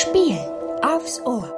Spiel 0.00 0.38
aufs 0.84 1.18
Ohr. 1.22 1.52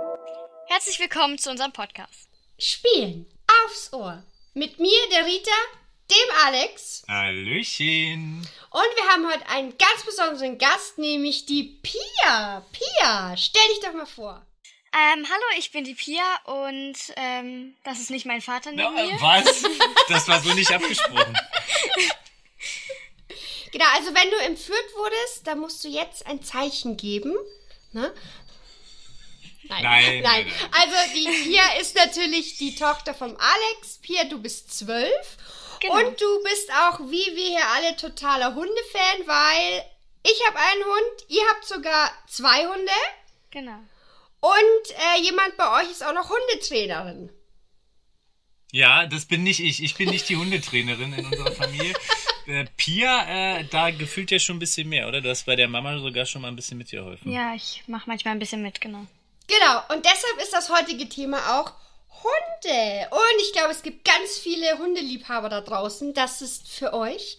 Herzlich 0.68 0.98
willkommen 0.98 1.36
zu 1.36 1.50
unserem 1.50 1.72
Podcast. 1.72 2.30
Spielen 2.58 3.26
aufs 3.66 3.92
Ohr. 3.92 4.22
Mit 4.54 4.78
mir, 4.78 4.98
der 5.12 5.26
Rita, 5.26 5.50
dem 6.10 6.36
Alex. 6.46 7.02
Hallöchen. 7.06 8.48
Und 8.70 8.96
wir 8.96 9.08
haben 9.12 9.30
heute 9.30 9.46
einen 9.46 9.76
ganz 9.76 10.06
besonderen 10.06 10.56
Gast, 10.56 10.96
nämlich 10.96 11.44
die 11.44 11.80
Pia. 11.82 12.64
Pia, 12.72 13.36
stell 13.36 13.68
dich 13.74 13.80
doch 13.80 13.92
mal 13.92 14.06
vor. 14.06 14.40
Ähm, 14.94 15.26
hallo, 15.28 15.58
ich 15.58 15.70
bin 15.70 15.84
die 15.84 15.94
Pia 15.94 16.24
und 16.44 16.96
ähm, 17.16 17.74
das 17.84 18.00
ist 18.00 18.10
nicht 18.10 18.24
mein 18.24 18.40
Vater 18.40 18.70
neben 18.70 18.94
Na, 18.94 19.02
mir. 19.02 19.20
was? 19.20 19.64
Das 20.08 20.26
war 20.28 20.40
so 20.40 20.54
nicht 20.54 20.72
abgesprochen. 20.72 21.36
Genau, 23.70 23.84
also 23.94 24.14
wenn 24.14 24.30
du 24.30 24.36
entführt 24.38 24.96
wurdest, 24.96 25.46
dann 25.46 25.58
musst 25.58 25.84
du 25.84 25.88
jetzt 25.88 26.26
ein 26.26 26.42
Zeichen 26.42 26.96
geben. 26.96 27.34
Ne? 27.92 28.12
Nein, 29.64 29.82
Nein, 29.82 30.20
nein. 30.24 30.52
Also 30.72 30.96
die 31.14 31.44
Pia 31.44 31.62
ist 31.80 31.96
natürlich 31.96 32.58
die 32.58 32.74
Tochter 32.74 33.14
vom 33.14 33.36
Alex. 33.36 33.98
Pia, 34.02 34.24
du 34.24 34.40
bist 34.40 34.76
zwölf. 34.76 35.36
Genau. 35.80 35.94
Und 35.94 36.20
du 36.20 36.42
bist 36.42 36.70
auch, 36.72 37.00
wie 37.00 37.36
wir 37.36 37.48
hier 37.48 37.66
alle, 37.74 37.96
totaler 37.96 38.54
Hundefan, 38.54 39.26
weil 39.26 39.84
ich 40.22 40.46
habe 40.46 40.58
einen 40.58 40.84
Hund, 40.84 41.24
ihr 41.28 41.42
habt 41.48 41.64
sogar 41.66 42.12
zwei 42.28 42.66
Hunde. 42.66 42.92
Genau. 43.50 43.78
Und 44.40 44.90
äh, 45.16 45.22
jemand 45.22 45.56
bei 45.56 45.80
euch 45.80 45.90
ist 45.90 46.04
auch 46.04 46.12
noch 46.12 46.30
Hundetrainerin. 46.30 47.30
Ja, 48.72 49.06
das 49.06 49.26
bin 49.26 49.42
nicht 49.42 49.60
ich. 49.60 49.82
Ich 49.82 49.96
bin 49.96 50.10
nicht 50.10 50.28
die 50.28 50.36
Hundetrainerin 50.36 51.12
in 51.12 51.26
unserer 51.26 51.52
Familie. 51.52 51.94
Äh, 52.50 52.66
Pia, 52.76 53.58
äh, 53.58 53.64
da 53.64 53.90
gefühlt 53.90 54.32
ja 54.32 54.40
schon 54.40 54.56
ein 54.56 54.58
bisschen 54.58 54.88
mehr, 54.88 55.06
oder? 55.06 55.20
Du 55.20 55.30
hast 55.30 55.46
bei 55.46 55.54
der 55.54 55.68
Mama 55.68 55.98
sogar 55.98 56.26
schon 56.26 56.42
mal 56.42 56.48
ein 56.48 56.56
bisschen 56.56 56.78
mitgeholfen. 56.78 57.30
Ja, 57.30 57.54
ich 57.54 57.84
mache 57.86 58.08
manchmal 58.08 58.34
ein 58.34 58.40
bisschen 58.40 58.60
mit, 58.60 58.80
genau. 58.80 59.06
Genau, 59.46 59.82
und 59.94 60.04
deshalb 60.04 60.36
ist 60.42 60.52
das 60.52 60.68
heutige 60.68 61.08
Thema 61.08 61.60
auch 61.60 61.72
Hunde. 62.22 63.08
Und 63.10 63.40
ich 63.40 63.52
glaube, 63.52 63.70
es 63.70 63.82
gibt 63.82 64.04
ganz 64.04 64.38
viele 64.38 64.78
Hundeliebhaber 64.78 65.48
da 65.48 65.60
draußen. 65.60 66.12
Das 66.12 66.42
ist 66.42 66.68
für 66.68 66.92
euch. 66.92 67.38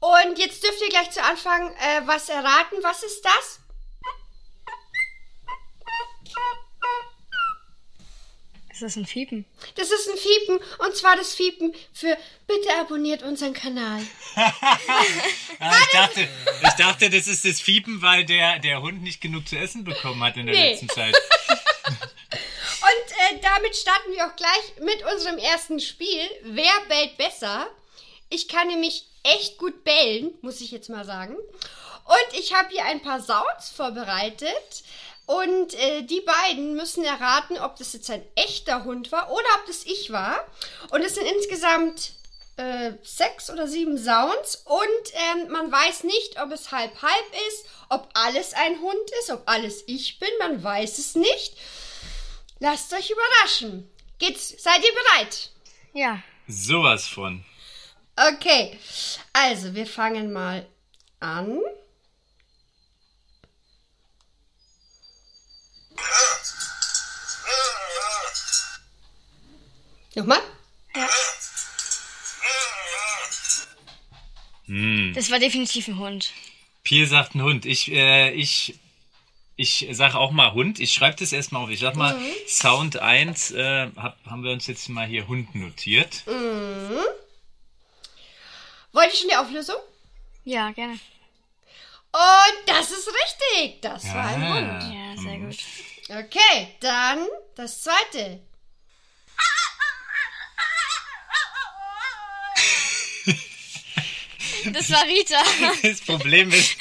Und 0.00 0.38
jetzt 0.38 0.62
dürft 0.62 0.80
ihr 0.82 0.90
gleich 0.90 1.10
zu 1.10 1.22
Anfang 1.22 1.72
äh, 1.72 2.02
was 2.06 2.28
erraten. 2.28 2.76
Was 2.82 3.02
ist 3.02 3.24
das? 3.24 3.60
Ist 8.78 8.82
das 8.94 8.96
ein 8.96 9.06
Fiepen? 9.06 9.44
Das 9.74 9.90
ist 9.90 10.08
ein 10.08 10.16
Fiepen. 10.16 10.60
Und 10.78 10.94
zwar 10.94 11.16
das 11.16 11.34
Fiepen 11.34 11.74
für 11.92 12.16
bitte 12.46 12.72
abonniert 12.78 13.24
unseren 13.24 13.52
Kanal. 13.52 14.00
Ah, 15.60 15.72
ich, 15.82 15.92
dachte, 15.92 16.28
ich 16.62 16.72
dachte, 16.74 17.10
das 17.10 17.26
ist 17.26 17.44
das 17.44 17.60
Fiepen, 17.60 18.00
weil 18.00 18.24
der, 18.24 18.60
der 18.60 18.80
Hund 18.80 19.02
nicht 19.02 19.20
genug 19.20 19.48
zu 19.48 19.56
essen 19.58 19.82
bekommen 19.82 20.22
hat 20.22 20.36
in 20.36 20.46
der 20.46 20.54
Nee. 20.54 20.70
letzten 20.70 20.88
Zeit. 20.88 21.12
Und 21.90 23.36
äh, 23.36 23.40
damit 23.42 23.74
starten 23.74 24.12
wir 24.12 24.24
auch 24.26 24.36
gleich 24.36 24.72
mit 24.80 25.04
unserem 25.12 25.38
ersten 25.38 25.80
Spiel. 25.80 26.20
Wer 26.44 26.70
bellt 26.88 27.16
besser? 27.16 27.66
Ich 28.30 28.46
kann 28.46 28.68
nämlich 28.68 29.06
echt 29.36 29.58
gut 29.58 29.84
bellen, 29.84 30.32
muss 30.42 30.60
ich 30.60 30.70
jetzt 30.70 30.88
mal 30.88 31.04
sagen. 31.04 31.36
Und 31.36 32.38
ich 32.38 32.54
habe 32.54 32.70
hier 32.70 32.84
ein 32.84 33.02
paar 33.02 33.20
Sounds 33.20 33.70
vorbereitet. 33.74 34.82
Und 35.26 35.74
äh, 35.74 36.02
die 36.02 36.22
beiden 36.22 36.74
müssen 36.74 37.04
erraten, 37.04 37.58
ob 37.58 37.76
das 37.76 37.92
jetzt 37.92 38.10
ein 38.10 38.24
echter 38.34 38.84
Hund 38.84 39.12
war 39.12 39.30
oder 39.30 39.46
ob 39.60 39.66
das 39.66 39.84
ich 39.84 40.10
war. 40.10 40.42
Und 40.90 41.02
es 41.02 41.16
sind 41.16 41.26
insgesamt 41.26 42.12
äh, 42.56 42.92
sechs 43.02 43.50
oder 43.50 43.68
sieben 43.68 43.98
Sounds. 43.98 44.62
Und 44.64 45.12
ähm, 45.12 45.50
man 45.50 45.70
weiß 45.70 46.04
nicht, 46.04 46.40
ob 46.40 46.50
es 46.50 46.72
halb-halb 46.72 47.32
ist, 47.48 47.66
ob 47.90 48.08
alles 48.14 48.54
ein 48.54 48.80
Hund 48.80 49.10
ist, 49.20 49.30
ob 49.30 49.42
alles 49.44 49.84
ich 49.86 50.18
bin. 50.18 50.30
Man 50.38 50.64
weiß 50.64 50.96
es 50.96 51.14
nicht. 51.14 51.54
Lasst 52.58 52.92
euch 52.94 53.10
überraschen. 53.10 53.90
Geht's? 54.18 54.54
Seid 54.56 54.82
ihr 54.82 54.94
bereit? 54.94 55.50
Ja. 55.92 56.22
Sowas 56.48 57.06
von. 57.06 57.44
Okay. 58.18 58.76
Also, 59.32 59.74
wir 59.74 59.86
fangen 59.86 60.32
mal 60.32 60.66
an. 61.20 61.60
Nochmal? 70.14 70.40
Das 75.14 75.30
war 75.30 75.38
definitiv 75.38 75.88
ein 75.88 75.98
Hund. 75.98 76.32
Pia 76.82 77.06
sagt 77.06 77.34
ein 77.34 77.42
Hund. 77.42 77.66
Ich, 77.66 77.90
äh, 77.92 78.32
ich, 78.32 78.78
ich 79.56 79.86
sage 79.92 80.18
auch 80.18 80.32
mal 80.32 80.52
Hund. 80.54 80.80
Ich 80.80 80.92
schreibe 80.92 81.16
das 81.16 81.32
erstmal 81.32 81.62
auf. 81.62 81.70
Ich 81.70 81.80
sag 81.80 81.94
mal, 81.94 82.16
Sound 82.48 82.98
1 82.98 83.52
äh, 83.52 83.90
hab, 83.96 84.18
haben 84.26 84.42
wir 84.42 84.50
uns 84.50 84.66
jetzt 84.66 84.88
mal 84.88 85.06
hier 85.06 85.28
Hund 85.28 85.54
notiert. 85.54 86.24
Wollt 88.92 89.12
ihr 89.12 89.18
schon 89.18 89.28
die 89.28 89.36
Auflösung? 89.36 89.76
Ja, 90.44 90.70
gerne. 90.70 90.94
Und 92.12 92.58
das 92.66 92.90
ist 92.90 93.08
richtig. 93.08 93.82
Das 93.82 94.04
war 94.14 94.26
ein. 94.26 94.48
Hund. 94.48 94.94
Ja, 94.94 95.22
sehr 95.22 95.38
gut. 95.38 95.56
Okay, 96.08 96.74
dann 96.80 97.26
das 97.54 97.82
zweite. 97.82 98.40
Das 104.72 104.90
war 104.90 105.04
Rita. 105.04 105.42
Das 105.82 106.00
Problem 106.00 106.50
ist, 106.50 106.76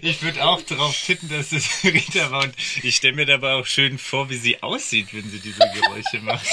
ich 0.00 0.22
würde 0.22 0.44
auch 0.44 0.62
drauf 0.62 0.96
tippen, 1.04 1.28
dass 1.28 1.52
es 1.52 1.68
Rita 1.84 2.30
war 2.30 2.44
und 2.44 2.54
ich 2.82 2.96
stelle 2.96 3.14
mir 3.14 3.26
dabei 3.26 3.54
auch 3.54 3.66
schön 3.66 3.98
vor, 3.98 4.30
wie 4.30 4.36
sie 4.36 4.62
aussieht, 4.62 5.08
wenn 5.12 5.28
sie 5.28 5.40
diese 5.40 5.58
Geräusche 5.58 6.20
macht. 6.20 6.46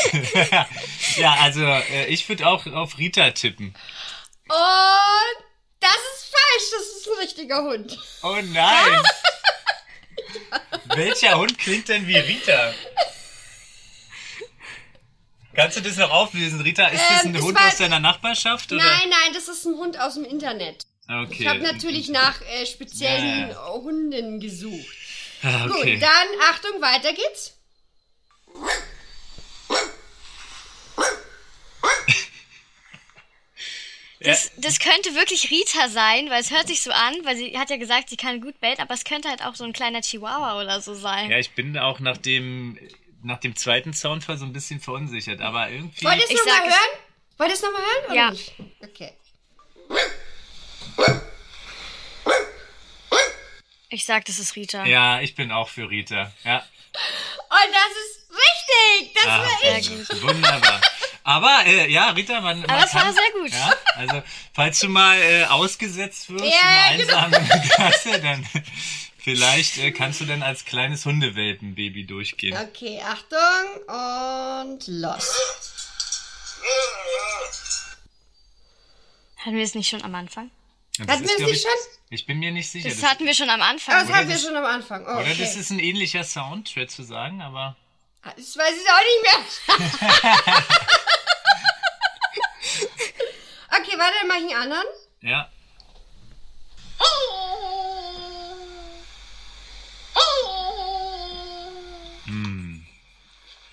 ja, 1.18 1.34
also 1.42 1.64
äh, 1.64 2.08
ich 2.08 2.28
würde 2.28 2.48
auch 2.48 2.66
auf 2.68 2.98
Rita 2.98 3.32
tippen. 3.32 3.76
Und 4.48 5.46
das 5.80 5.92
ist 6.14 6.32
falsch. 6.32 6.72
Das 6.72 6.82
ist 6.98 7.08
ein 7.08 7.18
richtiger 7.20 7.64
Hund. 7.64 7.98
Oh 8.24 8.38
nein! 8.44 9.04
Welcher 10.96 11.38
Hund 11.38 11.58
klingt 11.58 11.90
denn 11.90 12.08
wie 12.08 12.18
Rita? 12.18 12.74
Kannst 15.56 15.78
du 15.78 15.82
das 15.82 15.96
noch 15.98 16.12
auflösen, 16.12 16.62
Rita? 16.62 16.88
Ist 16.88 17.02
das 17.10 17.24
Ähm, 17.26 17.36
ein 17.36 17.42
Hund 17.42 17.58
war- 17.60 17.68
aus 17.70 17.78
deiner 17.78 18.00
Nachbarschaft? 18.00 18.72
Oder? 18.72 18.84
Nein, 18.84 19.10
nein, 19.10 19.34
das 19.34 19.48
ist 19.48 19.66
ein 19.66 19.76
Hund 19.76 20.00
aus 20.00 20.16
dem 20.16 20.26
Internet. 20.26 20.86
Okay. 21.08 21.36
Ich 21.40 21.48
habe 21.48 21.60
natürlich 21.60 22.10
nach 22.10 22.42
äh, 22.42 22.66
speziellen 22.66 23.50
Ja. 23.52 23.68
Hunden 23.70 24.40
gesucht. 24.40 24.96
Ah, 25.44 25.66
okay. 25.70 25.94
Gut, 25.94 26.02
dann 26.04 26.28
Achtung, 26.52 26.82
weiter 26.82 27.14
geht's. 27.14 27.54
Das, 34.22 34.52
das 34.58 34.80
könnte 34.80 35.14
wirklich 35.14 35.52
Rita 35.52 35.90
sein, 35.90 36.30
weil 36.30 36.42
es 36.42 36.50
hört 36.52 36.68
sich 36.68 36.82
so 36.82 36.92
an, 36.92 37.14
weil 37.24 37.36
sie 37.36 37.58
hat 37.60 37.70
ja 37.70 37.78
gesagt, 37.78 38.10
sie 38.10 38.18
kann 38.18 38.40
gut 38.42 38.60
bellen, 38.62 38.80
aber 38.80 38.94
es 38.94 39.04
könnte 39.04 39.28
halt 39.30 39.44
auch 39.44 39.56
so 39.56 39.64
ein 39.66 39.74
kleiner 39.74 40.02
Chihuahua 40.02 40.62
oder 40.62 40.80
so 40.82 40.94
sein. 40.94 41.30
Ja, 41.30 41.38
ich 41.38 41.52
bin 41.52 41.78
auch 41.78 42.00
nach 42.00 42.18
dem, 42.18 42.80
nach 43.24 43.40
dem 43.40 43.56
zweiten 43.56 43.94
Soundfall 43.94 44.38
so 44.38 44.46
ein 44.46 44.54
bisschen 44.54 44.80
verunsichert, 44.80 45.42
aber 45.42 45.70
irgendwie. 45.70 46.06
Wollt 46.06 46.18
ihr 46.18 46.24
es 46.24 46.30
Ich 46.32 46.38
nochmal 46.38 46.62
hören? 46.64 47.00
Wollt 47.38 47.50
ihr 47.50 47.56
es 47.56 47.62
nochmal 47.62 47.82
hören? 47.82 48.06
Oder 48.06 48.16
Ja. 48.16 48.32
Nicht? 48.32 48.54
Okay. 48.82 49.12
Ich 53.90 54.06
sag, 54.06 54.26
das 54.26 54.40
ist 54.40 54.56
Rita. 54.56 54.86
Ja, 54.86 55.22
ich 55.22 55.36
bin 55.36 55.52
auch 55.52 55.70
für 55.70 55.90
Rita. 55.90 56.32
Ja. 56.44 56.58
Und 56.58 57.72
das 57.72 57.92
ist 58.06 58.30
richtig. 58.32 59.14
Das 59.14 59.26
Ah, 59.26 59.40
war 59.40 59.78
ich. 59.80 60.22
Wunderbar. 60.24 60.82
Aber 61.28 61.64
äh, 61.66 61.92
ja, 61.92 62.12
Rita, 62.12 62.40
man, 62.40 62.62
man 62.62 62.70
Aber 62.70 62.86
es 62.86 62.94
war 62.94 63.02
kann, 63.02 63.14
sehr 63.16 63.32
gut. 63.42 63.52
Ja, 63.52 63.74
also 63.96 64.22
falls 64.54 64.78
du 64.80 64.90
mal 64.90 65.18
äh, 65.20 65.46
ausgesetzt 65.46 66.30
wirst 66.30 66.46
Ja, 66.46 66.92
in 66.94 67.10
einer 67.10 67.18
einsamen 67.34 67.50
Gasse, 67.78 68.22
dann 68.22 68.48
vielleicht 69.18 69.80
äh, 69.80 69.92
kannst 69.92 70.22
du 70.22 70.26
dann 70.26 70.44
als 70.44 70.66
kleines 70.66 71.04
Hundewelpenbaby 71.04 72.06
durchgehen. 72.06 72.56
Okay, 72.56 73.02
Achtung 73.04 74.70
und 74.72 74.88
los. 74.88 75.36
Hatten 79.38 79.56
wir 79.58 79.64
es 79.64 79.74
nicht 79.74 79.90
schon 79.90 80.04
am 80.04 80.14
Anfang? 80.14 80.52
Und 81.00 81.10
Hatten 81.10 81.24
wir 81.24 81.32
es 81.32 81.40
nicht 81.40 81.52
ich, 81.54 81.62
schon? 81.64 81.72
Ich 82.12 82.26
bin 82.28 82.38
mir 82.38 82.52
nicht 82.52 82.70
sicher. 82.70 82.90
Das 82.90 83.00
Das, 83.00 83.10
hatten 83.10 83.26
wir 83.26 83.34
schon 83.34 83.50
am 83.50 83.62
Aber 83.62 83.72
Anfang. 83.72 83.96
das 84.08 84.16
hatten 84.16 84.28
wir 84.28 84.36
das- 84.36 84.44
schon 84.44 84.56
am 84.56 84.66
Anfang. 84.66 85.04
Oh, 85.08 85.12
oder 85.12 85.22
okay. 85.22 85.38
das 85.40 85.56
ist 85.56 85.72
ein 85.72 85.80
ähnlicher 85.80 86.24
Sound, 86.24 86.70
schwer 86.70 86.88
zu 86.88 87.02
sagen, 87.04 87.42
aber 87.42 87.76
Das 88.24 88.56
weiß 88.58 88.74
ich 88.76 88.90
auch 88.92 89.78
nicht 89.80 89.80
mehr. 89.80 90.64
okay, 93.96 94.00
warte, 94.00 94.16
dann 94.20 94.28
mach 94.28 94.36
ich 94.36 94.56
einen 94.56 94.62
anderen. 94.62 94.88
ja. 95.22 95.50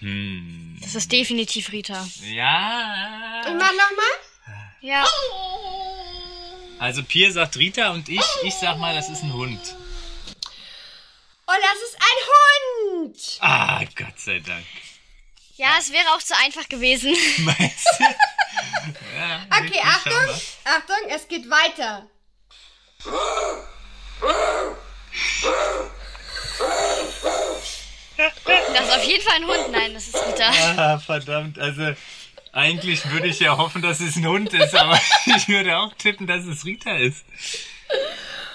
Hm. 0.00 0.78
Das 0.82 0.96
ist 0.96 1.12
definitiv 1.12 1.70
Rita. 1.70 2.06
Ja. 2.24 3.40
Ich 3.46 3.54
mach 3.54 3.70
nochmal. 3.70 4.12
Ja. 4.80 5.06
Also 6.80 7.04
Pia 7.04 7.30
sagt 7.30 7.56
Rita 7.56 7.90
und 7.90 8.08
ich, 8.08 8.20
ich 8.42 8.54
sag 8.54 8.78
mal, 8.78 8.94
das 8.94 9.08
ist 9.08 9.22
ein 9.22 9.32
Hund. 9.32 9.60
Und 11.46 11.58
das 11.60 11.88
ist 11.88 11.96
Hund. 12.90 13.38
Ah, 13.40 13.84
Gott 13.96 14.18
sei 14.18 14.40
Dank. 14.40 14.66
Ja, 15.56 15.76
es 15.78 15.92
wäre 15.92 16.08
auch 16.14 16.22
zu 16.22 16.36
einfach 16.36 16.68
gewesen. 16.68 17.14
Meinst 17.44 17.86
du? 17.98 18.04
Ja, 19.28 19.46
Okay, 19.58 19.80
Achtung. 19.82 20.40
Achtung, 20.64 21.08
es 21.08 21.28
geht 21.28 21.48
weiter. 21.50 22.06
Das 28.16 28.88
ist 28.88 28.96
auf 28.96 29.04
jeden 29.04 29.22
Fall 29.22 29.36
ein 29.36 29.46
Hund. 29.46 29.70
Nein, 29.72 29.94
das 29.94 30.08
ist 30.08 30.16
Rita. 30.16 30.50
Ah, 30.76 30.98
verdammt. 30.98 31.58
Also, 31.58 31.94
eigentlich 32.52 33.10
würde 33.10 33.28
ich 33.28 33.40
ja 33.40 33.56
hoffen, 33.56 33.82
dass 33.82 34.00
es 34.00 34.16
ein 34.16 34.26
Hund 34.26 34.52
ist, 34.52 34.74
aber 34.74 35.00
ich 35.36 35.48
würde 35.48 35.76
auch 35.78 35.92
tippen, 35.94 36.26
dass 36.26 36.44
es 36.44 36.64
Rita 36.64 36.96
ist. 36.96 37.24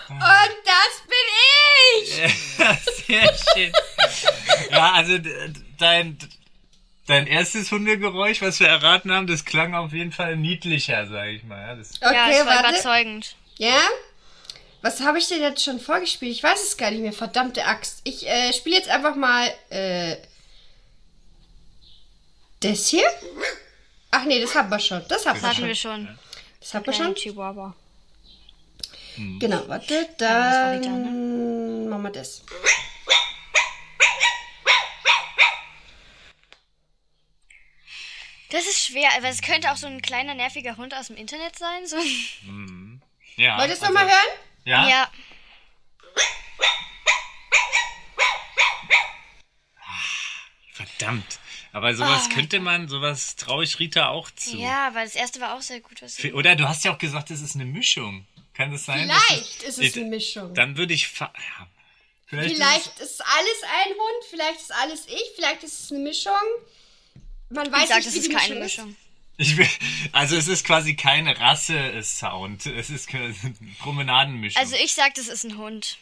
Und 0.10 0.20
das 0.20 1.04
bin 1.08 1.28
ich. 2.00 2.18
Ja, 2.58 2.76
sehr 3.06 3.38
schön. 3.54 3.72
Ja, 4.72 4.94
also 4.94 5.18
dein, 5.78 6.18
dein 7.08 7.26
erstes 7.28 7.72
Hundegeräusch, 7.72 8.42
was 8.42 8.60
wir 8.60 8.68
erraten 8.68 9.12
haben, 9.12 9.28
das 9.28 9.44
klang 9.46 9.74
auf 9.74 9.92
jeden 9.94 10.12
Fall 10.12 10.36
niedlicher, 10.36 11.08
sag 11.08 11.28
ich 11.30 11.44
mal. 11.44 11.60
Ja, 11.60 11.76
das, 11.76 11.92
Okay, 12.02 12.14
ja, 12.14 12.30
es 12.30 12.40
war 12.46 12.56
warte. 12.56 12.70
überzeugend. 12.70 13.36
Ja? 13.58 13.80
Was 14.82 15.02
habe 15.02 15.18
ich 15.18 15.28
denn 15.28 15.42
jetzt 15.42 15.64
schon 15.64 15.80
vorgespielt? 15.80 16.32
Ich 16.32 16.44
weiß 16.44 16.62
es 16.64 16.78
gar 16.78 16.92
nicht 16.92 17.02
mehr. 17.02 17.14
Verdammte 17.14 17.66
Axt. 17.66 18.02
Ich 18.04 18.28
äh, 18.28 18.54
spiele 18.54 18.76
jetzt 18.78 18.90
einfach 18.90 19.16
mal 19.16 19.50
äh, 19.70 20.18
das 22.60 22.88
hier. 22.88 23.08
Ach 24.12 24.24
nee, 24.26 24.40
das 24.40 24.54
haben 24.56 24.70
wir 24.70 24.80
schon. 24.80 25.04
Das 25.10 25.26
haben 25.26 25.34
Das 25.36 25.44
wir 25.44 25.50
hatten 25.50 25.58
schon. 25.60 25.68
wir 25.68 25.76
schon. 25.76 26.20
Das 26.60 26.74
haben 26.74 26.86
wir 26.86 26.94
schon. 26.94 27.16
Chihuahua. 27.16 27.76
Genau, 29.40 29.68
warte, 29.68 30.08
das 30.20 30.30
war 30.30 30.78
dann 30.80 31.84
ne? 31.86 31.90
machen 31.90 32.04
wir 32.04 32.12
das. 32.12 32.44
Das 38.50 38.66
ist 38.66 38.86
schwer, 38.86 39.10
aber 39.18 39.28
es 39.28 39.42
könnte 39.42 39.72
auch 39.72 39.78
so 39.78 39.88
ein 39.88 40.02
kleiner 40.02 40.34
nerviger 40.34 40.78
Hund 40.78 40.94
aus 40.94 41.08
dem 41.08 41.18
Internet 41.18 41.58
sein. 41.58 41.86
So. 41.86 41.98
ja, 43.36 43.58
Wollt 43.58 43.68
ihr 43.70 43.74
es 43.74 43.82
also- 43.82 43.86
nochmal 43.94 44.06
hören? 44.10 44.40
Ja? 44.66 44.88
Ja. 44.90 45.12
Verdammt. 50.74 51.40
Aber 51.74 51.94
sowas 51.94 52.30
könnte 52.30 52.60
man, 52.60 52.88
sowas 52.88 53.36
traue 53.36 53.64
ich 53.64 53.80
Rita 53.80 54.08
auch 54.10 54.32
zu. 54.32 54.58
Ja, 54.58 54.94
weil 54.94 55.06
das 55.06 55.16
erste 55.16 55.40
war 55.42 55.56
auch 55.56 55.62
sehr 55.62 55.80
gut. 55.80 56.02
Was 56.02 56.18
F- 56.18 56.34
Oder 56.34 56.56
du 56.56 56.68
hast 56.68 56.84
ja 56.86 56.94
auch 56.94 56.98
gesagt, 56.98 57.30
es 57.30 57.42
ist 57.42 57.56
eine 57.56 57.66
Mischung. 57.66 58.26
Kann 58.54 58.72
das 58.72 58.86
sein? 58.86 59.10
Vielleicht 59.10 59.64
ist 59.64 59.80
es 59.80 59.96
eine 59.96 60.06
Mischung. 60.06 60.54
Dann 60.56 60.78
würde 60.78 60.94
ich. 60.94 61.12
Ja. 61.20 61.32
Vielleicht, 62.26 62.56
Vielleicht 62.56 63.00
ist 63.00 63.22
alles 63.22 63.64
ein 63.64 63.90
Hund, 63.94 64.26
vielleicht 64.30 64.60
ist 64.60 64.72
alles 64.74 65.06
ich, 65.08 65.24
vielleicht 65.36 65.64
ist 65.64 65.80
es 65.80 65.92
eine 65.92 66.02
Mischung. 66.02 66.34
Man 67.50 67.72
weiß 67.72 67.84
ich 67.84 67.88
sag, 67.88 67.96
nicht, 67.98 68.08
das 68.08 68.14
wie 68.16 68.20
ist 68.20 68.30
die 68.30 68.34
keine 68.34 68.56
Mischung 68.60 68.86
Mischung. 68.88 68.96
Ich 69.40 69.56
will, 69.56 69.68
also 70.14 70.36
es 70.36 70.48
ist 70.48 70.66
quasi 70.66 70.96
keine 70.96 71.40
Rasse-Sound. 71.40 72.66
Es 72.66 72.90
ist 72.90 73.08
keine 73.08 73.36
Promenadenmischung. 73.80 74.60
Also 74.62 74.76
ich 74.84 74.94
sag, 74.94 75.14
das 75.14 75.28
ist 75.28 75.44
ein 75.44 75.58
Hund. 75.58 75.98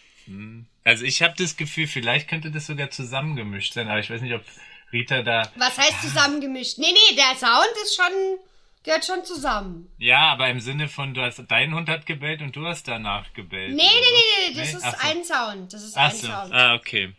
Also 0.85 1.03
ich 1.03 1.21
habe 1.21 1.35
das 1.37 1.57
Gefühl, 1.57 1.87
vielleicht 1.87 2.27
könnte 2.29 2.49
das 2.49 2.65
sogar 2.65 2.89
zusammengemischt 2.89 3.73
sein, 3.73 3.89
aber 3.89 3.99
ich 3.99 4.09
weiß 4.09 4.21
nicht, 4.21 4.33
ob 4.33 4.43
Rita 4.91 5.21
da. 5.21 5.51
Was 5.57 5.77
heißt 5.77 6.01
zusammengemischt? 6.01 6.77
Nee, 6.77 6.93
nee, 6.93 7.15
der 7.15 7.35
Sound 7.37 7.67
ist 7.83 7.95
schon, 7.95 8.39
gehört 8.83 9.05
schon 9.05 9.25
zusammen. 9.25 9.91
Ja, 9.97 10.31
aber 10.31 10.49
im 10.49 10.61
Sinne 10.61 10.87
von, 10.87 11.13
du 11.13 11.21
hast, 11.21 11.43
dein 11.49 11.75
Hund 11.75 11.89
hat 11.89 12.05
gebellt 12.05 12.41
und 12.41 12.55
du 12.55 12.65
hast 12.65 12.87
danach 12.87 13.33
gebellt. 13.33 13.75
Nee, 13.75 13.83
nee, 13.83 13.89
nee, 13.91 14.47
nee, 14.53 14.55
das 14.55 14.71
Nee? 14.71 14.77
ist 14.77 14.83
Ach 14.85 14.95
so. 15.01 15.07
ein 15.07 15.23
Sound. 15.25 15.73
Das 15.73 15.83
ist 15.83 15.97
Ach 15.97 16.09
ein 16.09 16.15
so. 16.15 16.27
Sound. 16.27 16.53
Ah, 16.53 16.73
okay. 16.75 17.13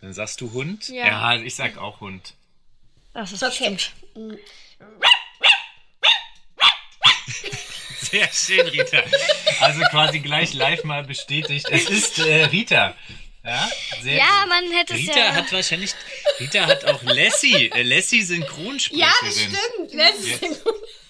Dann 0.00 0.12
sagst 0.14 0.40
du 0.40 0.52
Hund? 0.52 0.88
Ja. 0.88 1.34
ich 1.36 1.54
sag 1.54 1.76
auch 1.78 2.00
Hund. 2.00 2.34
Das 3.14 3.32
ist 3.32 3.42
Okay. 3.42 3.78
Sehr 8.00 8.28
schön, 8.32 8.66
Rita. 8.68 9.02
Also 9.60 9.80
quasi 9.90 10.20
gleich 10.20 10.52
live 10.54 10.84
mal 10.84 11.02
bestätigt. 11.04 11.66
Es 11.70 11.88
ist 11.88 12.18
äh, 12.18 12.44
Rita. 12.44 12.94
Ja, 13.44 13.70
sehr 14.00 14.14
Ja, 14.16 14.40
gut. 14.40 14.48
man 14.48 14.72
hätte 14.72 14.94
es 14.94 15.00
Rita 15.00 15.18
ja. 15.18 15.34
hat 15.34 15.52
wahrscheinlich, 15.52 15.92
Rita 16.40 16.66
hat 16.66 16.84
auch 16.86 17.02
Lassie, 17.02 17.70
äh, 17.72 17.82
Lassie 17.82 18.22
Synchronsprecherin. 18.22 19.00
Ja, 19.00 19.12
das 19.22 19.34
stimmt. 19.34 19.92
Letztes 19.92 20.40
Jetzt. 20.40 20.62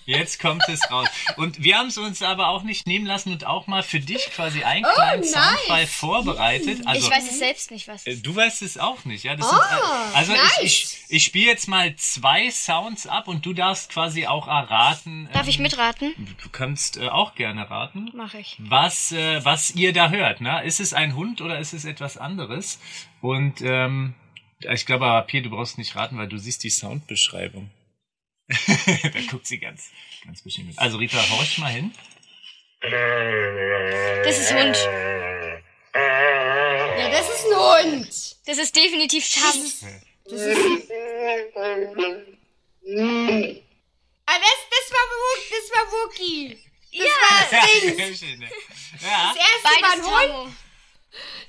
Jetzt 0.06 0.40
kommt 0.40 0.62
es 0.68 0.80
raus. 0.90 1.08
Und 1.36 1.62
wir 1.62 1.76
haben 1.78 1.88
es 1.88 1.96
uns 1.98 2.22
aber 2.22 2.48
auch 2.48 2.62
nicht 2.62 2.86
nehmen 2.86 3.06
lassen 3.06 3.32
und 3.32 3.46
auch 3.46 3.66
mal 3.66 3.82
für 3.82 4.00
dich 4.00 4.26
quasi 4.34 4.62
einen 4.64 4.84
kleinen 4.84 5.20
nice. 5.20 5.32
Soundfall 5.32 5.86
vorbereitet. 5.86 6.82
Also, 6.86 7.08
ich 7.08 7.14
weiß 7.14 7.30
es 7.30 7.38
selbst 7.38 7.70
nicht, 7.70 7.88
was 7.88 8.06
äh, 8.06 8.12
ist. 8.12 8.26
Du 8.26 8.34
weißt 8.36 8.62
es 8.62 8.78
auch 8.78 9.04
nicht, 9.04 9.24
ja? 9.24 9.36
Das 9.36 9.46
Ah, 9.46 9.50
sind, 9.50 10.12
äh, 10.12 10.16
also 10.16 10.32
nice. 10.32 10.58
ich, 10.62 10.64
ich, 10.64 10.98
ich 11.08 11.24
spiele 11.24 11.50
jetzt 11.50 11.68
mal 11.68 11.94
zwei 11.96 12.50
Sounds 12.50 13.06
ab 13.06 13.28
und 13.28 13.46
du 13.46 13.52
darfst 13.52 13.90
quasi 13.90 14.26
auch 14.26 14.46
erraten. 14.48 15.28
Darf 15.32 15.48
ich 15.48 15.56
ähm, 15.56 15.62
mitraten? 15.62 16.36
Du 16.42 16.48
kannst 16.50 16.96
äh, 16.98 17.08
auch 17.08 17.34
gerne 17.34 17.70
raten. 17.70 18.10
Mach 18.14 18.34
ich. 18.34 18.56
Was, 18.58 19.12
äh, 19.12 19.44
was 19.44 19.74
ihr 19.74 19.92
da 19.92 20.10
hört, 20.10 20.40
ne? 20.40 20.62
Ist 20.64 20.80
es 20.80 20.92
ein 20.92 21.16
Hund 21.16 21.40
oder 21.40 21.58
ist 21.58 21.72
es 21.72 21.84
etwas 21.84 22.16
anderes? 22.16 22.78
Und 23.20 23.60
ähm, 23.62 24.14
ich 24.60 24.86
glaube, 24.86 25.24
Pierre, 25.26 25.44
du 25.44 25.50
brauchst 25.50 25.78
nicht 25.78 25.96
raten, 25.96 26.16
weil 26.18 26.28
du 26.28 26.38
siehst 26.38 26.62
die 26.64 26.70
Soundbeschreibung. 26.70 27.70
da 29.12 29.20
guckt 29.31 29.46
sie 29.46 29.58
ganz, 29.58 29.91
ganz 30.25 30.43
bestimmt 30.43 30.69
mit. 30.69 30.79
Also 30.79 30.99
Rita, 30.99 31.19
horch 31.31 31.58
mal 31.58 31.70
hin. 31.73 31.93
Das 32.81 34.38
ist 34.38 34.52
Hund. 34.52 34.76
Ja, 35.94 37.11
das 37.11 37.29
ist 37.29 37.46
ein 37.46 37.56
Hund. 37.56 38.37
Das 38.46 38.58
ist 38.58 38.76
definitiv 38.76 39.29
Tam. 39.32 39.43
Das 39.44 39.56
ist. 39.56 39.85
Ah, 44.26 44.38
das, 44.38 44.58
das 44.70 44.87
war 44.90 45.05
Wookie. 45.11 45.50
Das 45.50 45.67
war 45.75 45.85
Wookie. 45.93 46.58
Das 46.93 47.06
war 47.06 47.52
Ja, 47.61 47.67
Dings. 47.81 47.97
sehr 47.97 48.14
schön, 48.29 48.38
ne? 48.38 48.49
ja. 49.02 49.35
Das 49.35 49.37
erste 49.37 49.64
war 49.64 49.73
ein 49.73 49.81
Beides 49.82 50.06
Hund. 50.06 50.31
Tamo. 50.31 50.52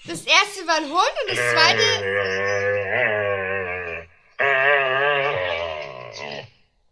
Das 0.05 0.21
erste 0.21 0.67
war 0.67 0.75
ein 0.77 0.89
Hund 0.89 1.15
und 1.21 1.29
das 1.29 1.51
zweite. 1.53 3.34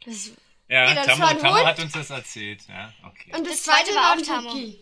Das, 0.06 0.32
Ja, 0.68 0.94
das 0.94 1.06
Tammo, 1.06 1.28
Tammo 1.28 1.66
hat 1.66 1.80
uns 1.80 1.94
das 1.94 2.10
erzählt. 2.10 2.62
Ja, 2.68 2.94
okay. 3.06 3.32
Und 3.36 3.46
das, 3.46 3.54
Das 3.54 3.64
zweite 3.64 3.92
zweite 3.92 3.96
war 3.96 4.14
auch. 4.14 4.54
Wookie. 4.54 4.80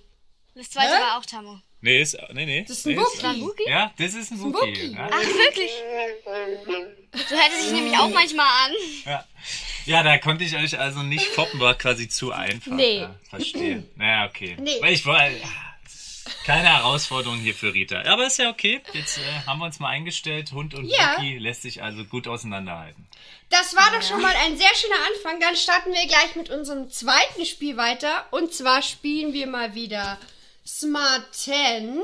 das 0.56 0.70
zweite 0.70 0.96
Hä? 0.96 1.02
war 1.02 1.18
auch 1.18 1.26
Tamo. 1.26 1.60
Nee, 1.84 2.02
ist, 2.02 2.16
nee, 2.34 2.46
nee. 2.46 2.62
Das 2.62 2.78
ist 2.78 2.88
ein 2.88 2.96
nee, 2.96 3.42
Wookie. 3.42 3.68
Ja, 3.68 3.92
das 3.98 4.14
ist 4.14 4.32
ein 4.32 4.40
Wookie. 4.40 4.94
Ja. 4.94 5.10
Ach, 5.12 5.20
wirklich? 5.20 5.72
So 7.28 7.36
hört 7.36 7.52
es 7.52 7.64
sich 7.64 7.74
nämlich 7.74 7.98
auch 7.98 8.10
manchmal 8.10 8.46
an. 8.46 8.72
Ja. 9.06 9.26
ja, 9.86 10.04
da 10.04 10.18
konnte 10.20 10.44
ich 10.44 10.56
euch 10.56 10.78
also 10.78 11.02
nicht 11.02 11.26
foppen, 11.26 11.60
war 11.60 11.74
quasi 11.74 12.08
zu 12.08 12.32
einfach. 12.32 12.72
Nee. 12.72 13.00
Ja, 13.00 13.16
verstehe. 13.30 13.84
Naja, 13.96 14.28
okay. 14.28 14.58
Nee. 14.60 14.78
Weil 14.80 14.94
ich 14.94 15.06
wollte. 15.08 15.42
Keine 16.46 16.68
Herausforderung 16.70 17.38
hier 17.38 17.54
für 17.56 17.74
Rita. 17.74 18.02
Aber 18.06 18.26
ist 18.28 18.38
ja 18.40 18.50
okay. 18.50 18.82
Jetzt 18.94 19.18
äh, 19.18 19.22
haben 19.48 19.60
wir 19.60 19.66
uns 19.66 19.80
mal 19.80 19.90
eingestellt. 19.90 20.52
Hund 20.52 20.74
und 20.74 20.86
Ja. 20.86 21.16
Wookie 21.18 21.38
lässt 21.38 21.62
sich 21.64 21.82
also 21.84 22.04
gut 22.06 22.28
auseinanderhalten. 22.28 23.08
Das 23.50 23.76
war 23.76 23.92
doch 23.92 24.06
schon 24.08 24.22
mal 24.22 24.34
ein 24.46 24.58
sehr 24.58 24.74
schöner 24.76 24.96
Anfang. 25.16 25.40
Dann 25.40 25.56
starten 25.56 25.92
wir 25.94 26.08
gleich 26.08 26.36
mit 26.36 26.50
unserem 26.50 26.90
zweiten 26.90 27.46
Spiel 27.46 27.78
weiter. 27.78 28.26
Und 28.32 28.54
zwar 28.54 28.82
spielen 28.82 29.34
wir 29.34 29.48
mal 29.48 29.74
wieder 29.76 30.18
Smart 30.66 31.24
10. 31.34 31.98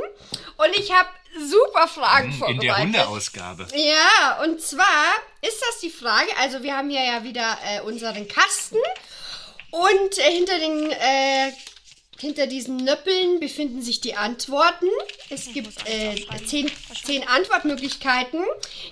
Und 0.57 0.75
ich 0.77 0.91
habe 0.91 1.09
super 1.47 1.87
Fragen 1.87 2.31
Hm, 2.33 2.47
In 2.47 2.59
der 2.59 2.73
vorbereitet. 2.75 2.79
Hundeausgabe. 3.07 3.67
Ja, 3.75 4.41
und 4.43 4.61
zwar 4.61 5.05
ist 5.41 5.61
das 5.69 5.79
die 5.81 5.89
Frage, 5.91 6.29
also 6.39 6.63
wir 6.63 6.75
haben 6.75 6.89
hier 6.89 7.03
ja 7.03 7.23
wieder 7.23 7.57
äh, 7.65 7.81
unseren 7.81 8.27
Kasten 8.27 8.77
und 9.71 10.17
äh, 10.17 10.31
hinter 10.31 10.57
den 10.57 10.91
äh, 10.91 11.51
hinter 12.19 12.47
diesen 12.47 12.77
Nöppeln 12.77 13.39
befinden 13.39 13.81
sich 13.81 14.01
die 14.01 14.15
Antworten. 14.15 14.87
Es 15.29 15.51
gibt 15.53 15.87
äh, 15.87 16.15
zehn, 16.45 16.69
zehn 17.03 17.27
Antwortmöglichkeiten. 17.27 18.43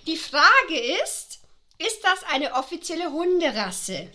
Die 0.07 0.17
Frage 0.17 0.77
ist, 1.03 1.39
ist 1.77 2.03
das 2.03 2.23
eine 2.31 2.53
offizielle 2.53 3.11
Hunderasse? 3.11 4.09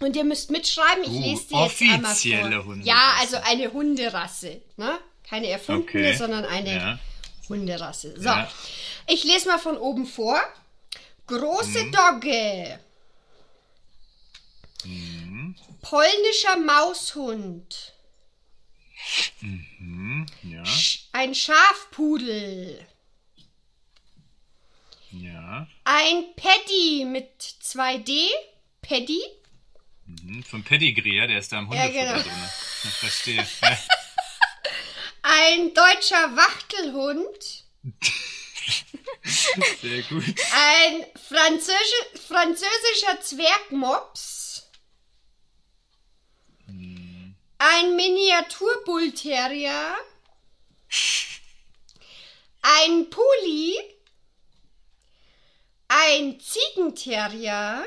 Und 0.00 0.14
ihr 0.14 0.24
müsst 0.24 0.50
mitschreiben, 0.50 1.04
ich 1.04 1.10
Uh, 1.10 1.20
lese 1.22 1.46
dir 1.48 1.64
jetzt 1.64 1.80
einmal 1.80 2.12
offizielle 2.12 2.56
vor. 2.62 2.64
Hunderasse. 2.66 2.88
Ja, 2.88 3.14
also 3.20 3.36
eine 3.44 3.72
Hunderasse, 3.72 4.60
ne? 4.76 4.98
Keine 5.28 5.48
erfundene, 5.48 6.08
Okay. 6.08 6.16
sondern 6.16 6.44
eine 6.44 6.74
Ja. 6.74 6.98
Hunderasse. 7.48 8.14
So, 8.16 8.24
Ja. 8.24 8.50
ich 9.06 9.24
lese 9.24 9.48
mal 9.48 9.58
von 9.58 9.76
oben 9.78 10.06
vor. 10.06 10.38
Große 11.26 11.84
Mhm. 11.84 11.92
Dogge. 11.92 12.80
Polnischer 15.82 16.56
Maushund. 16.58 17.92
Ja, 20.42 20.62
Ein 21.12 21.34
Schafpudel. 21.34 22.84
ja. 25.10 25.66
Ein 25.84 26.24
Paddy 26.36 27.04
mit 27.06 27.40
2D. 27.62 28.28
Paddy. 28.82 29.20
Hm, 30.06 30.42
Vom 30.44 30.62
Pedigree, 30.64 31.16
ja, 31.16 31.26
der 31.26 31.38
ist 31.38 31.52
da 31.52 31.58
im 31.60 31.72
Ja, 31.72 31.82
Hundefutter 31.84 32.12
genau. 32.12 32.22
drin. 32.22 32.32
Ich 32.84 32.90
verstehe. 32.90 33.46
Ja. 33.62 33.78
Ein 35.22 35.74
deutscher 35.74 36.36
Wachtelhund. 36.36 37.64
Sehr 39.82 40.02
gut. 40.02 40.24
Ein 40.54 41.04
französi 41.28 42.18
französischer 42.28 43.20
Zwergmops. 43.20 44.35
Ein 47.58 47.96
Miniaturbullterrier. 47.96 49.94
Ein 52.62 53.08
Puli. 53.10 53.74
Ein 55.88 56.38
Ziegenterrier. 56.40 57.86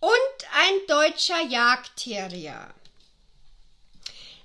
Und 0.00 0.10
ein 0.54 0.86
deutscher 0.88 1.42
Jagdterrier. 1.42 2.72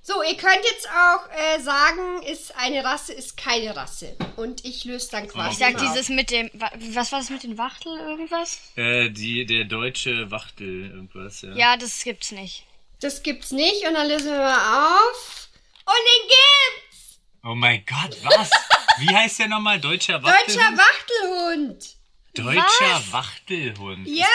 So, 0.01 0.21
ihr 0.21 0.37
könnt 0.37 0.59
jetzt 0.63 0.87
auch 0.89 1.27
äh, 1.31 1.59
sagen, 1.61 2.21
ist 2.23 2.55
eine 2.57 2.83
Rasse, 2.83 3.13
ist 3.13 3.37
keine 3.37 3.75
Rasse. 3.75 4.15
Und 4.35 4.63
ich 4.63 4.83
löse 4.83 5.09
dann 5.09 5.27
quasi. 5.27 5.53
Ich 5.53 5.57
sag 5.57 5.75
auf. 5.75 5.81
dieses 5.81 6.09
mit 6.09 6.29
dem, 6.29 6.51
wa- 6.53 6.71
was 6.91 7.11
war 7.11 7.19
das 7.19 7.31
mit 7.31 7.41
den 7.41 7.57
Wachtel 7.57 7.97
irgendwas? 7.97 8.59
Äh, 8.75 9.09
die, 9.09 9.47
der 9.47 9.63
deutsche 9.63 10.29
Wachtel, 10.29 10.91
irgendwas, 10.91 11.41
ja. 11.41 11.53
Ja, 11.55 11.77
das 11.77 12.03
gibt's 12.03 12.31
nicht. 12.31 12.65
Das 13.01 13.23
gibt's 13.23 13.51
nicht 13.51 13.85
und 13.87 13.93
dann 13.93 14.07
lösen 14.07 14.31
wir 14.31 14.39
mal 14.39 14.97
auf. 14.97 15.49
Und 15.85 15.93
den 15.93 16.29
gibt's! 16.29 17.19
Oh 17.43 17.55
mein 17.55 17.85
Gott, 17.85 18.17
was? 18.23 18.49
Wie 18.99 19.13
heißt 19.15 19.39
der 19.39 19.47
nochmal? 19.49 19.79
Deutscher 19.79 20.21
Wachtelhund? 20.23 20.55
Deutscher 20.55 20.77
Wachtelhund! 20.77 21.95
Deutscher 22.33 23.11
Wachtelhund. 23.13 24.07
Ist 24.07 24.17
Ja! 24.17 24.25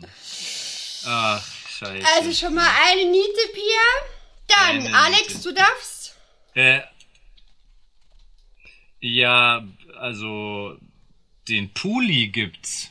Der, 0.00 1.10
ach, 1.10 1.46
scheiße. 1.68 2.06
Also 2.16 2.32
schon 2.32 2.54
mal 2.54 2.68
eine 2.88 3.04
Niete, 3.04 3.48
Pia. 3.52 4.10
Dann, 4.48 4.86
Eine 4.86 4.96
Alex, 4.96 5.34
Niete. 5.34 5.42
du 5.42 5.54
darfst. 5.54 6.16
Äh, 6.54 6.80
ja, 9.00 9.64
also 9.98 10.76
den 11.48 11.72
Puli 11.72 12.28
gibt's. 12.28 12.90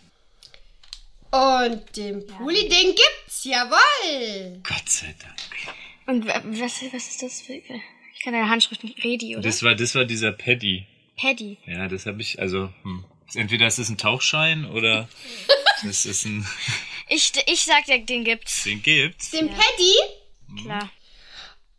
Und 1.32 1.96
den 1.96 2.26
Pulli, 2.26 2.68
den 2.70 2.96
gibt's, 2.96 3.44
jawoll! 3.44 4.62
Gott 4.64 4.90
sei 4.90 5.16
Dank. 5.22 5.76
Und 6.08 6.26
wa- 6.28 6.42
was, 6.46 6.82
was 6.92 7.08
ist 7.08 7.22
das 7.22 7.42
für... 7.42 7.54
Ich 7.54 8.24
kann 8.24 8.34
deine 8.34 8.50
Handschrift 8.50 8.84
nicht... 8.84 9.04
Redi, 9.04 9.36
oder? 9.36 9.44
Das 9.44 9.62
war, 9.64 9.76
das 9.76 9.94
war 9.96 10.06
dieser 10.06 10.32
Paddy. 10.32 10.88
Paddy. 11.18 11.58
Ja, 11.66 11.88
das 11.88 12.06
habe 12.06 12.22
ich, 12.22 12.40
also, 12.40 12.74
hm. 12.84 13.06
Entweder 13.36 13.68
ist 13.68 13.78
es 13.78 13.90
ein 13.90 13.98
Tauchschein 14.00 14.66
oder 14.66 15.08
es 15.88 16.06
ist 16.06 16.26
ein, 16.26 16.48
Ich, 17.10 17.32
ich 17.48 17.64
sag 17.64 17.86
dir, 17.86 18.00
den 18.00 18.24
gibt's. 18.24 18.64
den 18.64 18.82
gibt's. 18.82 19.32
Den 19.32 19.50
Paddy. 19.50 20.64
Klar. 20.64 20.92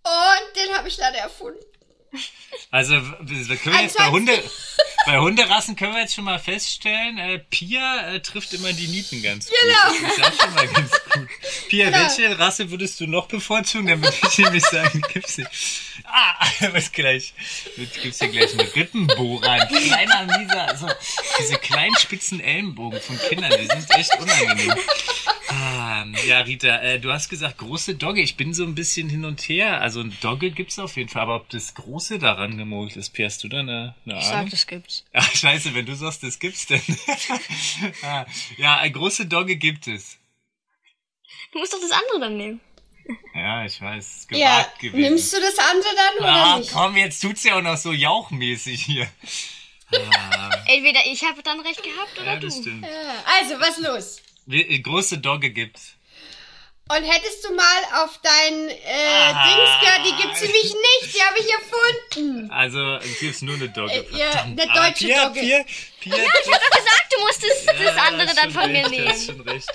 Und 0.03 0.57
den 0.57 0.77
habe 0.77 0.89
ich 0.89 0.97
leider 0.97 1.19
erfunden. 1.19 1.59
Also, 2.71 2.95
können 2.95 3.29
wir 3.29 3.83
jetzt 3.83 3.97
bei 3.97 4.09
Hunde, 4.09 4.33
bei 5.07 5.19
Hunderassen 5.19 5.77
können 5.77 5.95
wir 5.95 6.01
jetzt 6.01 6.15
schon 6.15 6.25
mal 6.25 6.39
feststellen, 6.39 7.19
äh, 7.19 7.39
Pia 7.39 8.13
äh, 8.13 8.21
trifft 8.21 8.53
immer 8.55 8.73
die 8.73 8.87
Nieten 8.89 9.23
ganz 9.23 9.47
gut. 9.49 9.57
Genau. 9.61 10.09
Das 10.09 10.17
ist 10.19 10.25
auch 10.41 10.45
schon 10.45 10.55
mal 10.55 10.69
ganz 10.69 10.91
gut. 11.13 11.29
Pia, 11.69 11.87
Genau. 11.91 11.99
welche 11.99 12.39
Rasse 12.39 12.71
würdest 12.71 13.01
du 13.01 13.07
noch 13.07 13.27
bevorzugen? 13.27 13.87
Dann 13.87 14.03
würde 14.03 14.17
ich 14.31 14.39
nämlich 14.39 14.65
sagen, 14.65 15.03
gibt's 15.13 15.39
nicht. 15.39 15.51
Ah, 16.05 16.47
was 16.73 16.93
gleich. 16.93 17.33
Jetzt 17.77 18.03
gibt's 18.03 18.19
hier 18.19 18.29
gleich 18.29 18.51
einen 18.59 18.69
Rippenbohrer, 18.69 19.51
ein 19.51 19.69
kleiner, 19.69 20.39
mieser, 20.39 20.69
also 20.69 20.89
diese 21.39 21.55
kleinen 21.57 21.95
spitzen 21.97 22.41
Ellenbogen 22.41 23.01
von 23.01 23.19
Kindern, 23.19 23.53
die 23.61 23.67
sind 23.67 23.91
echt 23.97 24.19
unangenehm. 24.19 24.75
Ah, 25.49 26.05
ja, 26.27 26.41
Rita, 26.41 26.77
äh, 26.81 27.01
du 27.01 27.13
hast 27.13 27.29
gesagt, 27.29 27.59
große 27.59 27.97
Dogge. 27.97 28.21
Ich 28.23 28.37
bin 28.37 28.55
so 28.55 28.63
ein 28.65 28.75
bisschen 28.77 29.09
hin 29.09 29.25
und 29.25 29.41
her. 29.43 29.81
Also 29.81 30.01
ein 30.01 30.17
Dogge 30.21 30.51
gibt's 30.53 30.79
auf 30.79 30.97
jeden 30.97 31.09
Fall, 31.09 31.23
aber 31.23 31.37
ob 31.37 31.49
das 31.51 31.75
große 31.75 32.19
daran 32.21 32.57
gemogelt 32.57 32.97
ist, 32.97 33.11
Pierre, 33.11 33.27
hast 33.31 33.43
du 33.43 33.49
da 33.49 33.59
eine, 33.61 33.95
eine 34.07 34.19
Ich 34.19 34.25
sag, 34.25 34.35
Ahnung? 34.37 34.51
das 34.51 34.67
gibt's. 34.91 35.05
Ah, 35.13 35.23
scheiße, 35.23 35.75
wenn 35.75 35.87
du 35.87 35.95
sagst, 35.95 36.23
das 36.23 36.39
gibt's 36.39 36.67
denn. 36.67 36.83
ah, 38.03 38.27
ja, 38.57 38.77
eine 38.79 38.93
große 38.93 39.27
Dogge 39.27 39.57
gibt 39.57 39.87
es. 39.87 40.19
Du 41.53 41.59
musst 41.59 41.73
doch 41.73 41.81
das 41.81 41.91
andere 41.91 42.21
dann 42.21 42.37
nehmen. 42.37 42.61
Ja, 43.35 43.65
ich 43.65 43.81
weiß, 43.81 44.05
es 44.07 44.17
ist 44.19 44.31
Ja, 44.31 44.59
gewagt 44.63 44.79
gewesen. 44.79 45.01
nimmst 45.01 45.33
du 45.33 45.41
das 45.41 45.59
andere 45.59 45.89
dann 45.97 46.19
oder 46.25 46.33
ah, 46.33 46.59
nicht? 46.59 46.73
komm, 46.73 46.97
jetzt 46.97 47.21
tut's 47.21 47.43
ja 47.45 47.57
auch 47.57 47.63
noch 47.63 47.77
so 47.77 47.93
jauchmäßig 47.93 48.85
hier. 48.85 49.11
Entweder 50.67 51.01
ich 51.07 51.25
habe 51.25 51.43
dann 51.43 51.61
recht 51.61 51.83
gehabt 51.83 52.17
oder 52.21 52.35
Ja, 52.35 52.37
du. 52.39 52.47
das 52.47 52.59
stimmt. 52.59 52.85
Ja, 52.85 53.25
Also, 53.41 53.59
was 53.61 53.79
los? 53.79 54.23
Wie- 54.47 54.63
äh, 54.63 54.79
Große 54.81 55.19
Dogge 55.19 55.51
gibt's. 55.51 55.97
Und 56.97 57.05
hättest 57.05 57.45
du 57.45 57.55
mal 57.55 58.03
auf 58.05 58.19
dein 58.21 58.69
äh, 58.69 58.75
Ah. 59.33 59.45
Dings 59.47 59.71
gehört, 59.81 60.07
die 60.07 60.23
gibt's 60.23 60.41
nämlich 60.41 60.65
nicht, 60.75 61.15
die 61.15 61.23
habe 61.23 61.39
ich 61.39 61.49
erfunden. 61.53 62.51
Also, 62.51 62.97
es 62.97 63.21
gibt 63.21 63.43
nur 63.43 63.55
eine 63.55 63.69
Dogge. 63.69 63.93
Äh, 63.93 64.19
ja, 64.19 64.43
eine 64.43 64.57
deutsche 64.57 65.07
Pia, 65.07 65.25
Dogge. 65.29 65.41
Pia, 65.41 65.65
Pia, 66.01 66.15
Ich 66.15 66.21
hab 66.53 66.61
doch 66.63 66.71
gesagt, 66.71 67.15
du 67.15 67.21
musst 67.21 67.45
das, 67.45 67.65
das 67.67 67.81
Ja, 67.97 68.03
andere 68.09 68.35
dann 68.35 68.51
von 68.51 68.73
mir 68.73 68.89
nehmen. 68.89 69.09
Hast 69.09 69.27
schon 69.27 69.41
recht. 69.43 69.69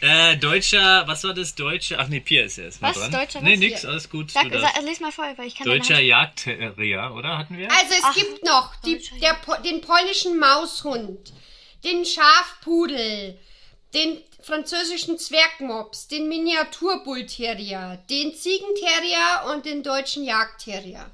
Äh, 0.00 0.36
deutscher, 0.38 1.06
was 1.06 1.24
war 1.24 1.34
das? 1.34 1.54
Deutsche? 1.54 1.98
Ach 1.98 2.08
nee, 2.08 2.20
Pia 2.20 2.44
ist 2.44 2.56
erst 2.56 2.80
mal 2.80 2.88
Was? 2.88 2.98
dran. 3.02 3.12
Deutscher 3.12 3.40
Nee, 3.42 3.52
was? 3.52 3.58
nix, 3.58 3.84
alles 3.84 4.08
gut. 4.08 4.30
Sag, 4.30 4.50
du 4.50 4.58
sag, 4.58 4.80
lies 4.82 5.00
mal 5.00 5.12
vor, 5.12 5.26
weil 5.36 5.48
ich 5.48 5.56
kann 5.56 5.66
Deutscher 5.66 6.00
Jagdterrier, 6.00 7.12
oder? 7.14 7.36
Hatten 7.36 7.58
wir? 7.58 7.70
Also 7.70 7.92
es 7.92 8.02
Ach, 8.02 8.14
gibt 8.14 8.44
noch 8.44 8.74
die, 8.76 8.98
der, 9.20 9.36
den 9.62 9.82
polnischen 9.82 10.38
Maushund, 10.38 11.32
den 11.84 12.06
Schafpudel, 12.06 13.38
den 13.92 14.22
französischen 14.42 15.18
Zwergmops, 15.18 16.08
den 16.08 16.28
Miniaturbullterrier, 16.28 18.02
den 18.10 18.34
Ziegenterrier 18.34 19.52
und 19.52 19.64
den 19.64 19.82
deutschen 19.82 20.24
Jagdterrier. 20.24 21.10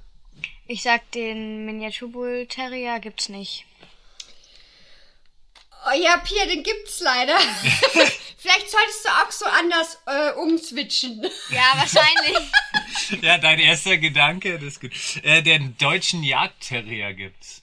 Ich 0.67 0.83
sag, 0.83 1.11
den 1.13 1.65
Miniaturbull 1.65 2.47
Terrier 2.47 3.01
gibt's 3.01 3.29
nicht. 3.29 3.65
Oh 5.87 5.97
ja, 5.97 6.19
Pia, 6.19 6.45
den 6.47 6.63
gibt's 6.63 7.01
leider. 7.01 7.39
Vielleicht 8.39 8.71
solltest 8.71 9.05
du 9.05 9.09
auch 9.09 9.31
so 9.31 9.47
anders 9.47 9.99
äh, 10.07 10.33
umswitchen. 10.33 11.23
Ja, 11.51 11.73
wahrscheinlich. 11.77 12.39
Ja, 13.23 13.39
dein 13.39 13.59
erster 13.59 13.97
Gedanke, 13.97 14.59
das 14.59 14.75
ist 14.75 14.81
gut. 14.81 14.93
Äh, 15.23 15.43
den 15.43 15.79
deutschen 15.79 16.23
Jagdterrier 16.23 17.15
gibt's. 17.15 17.63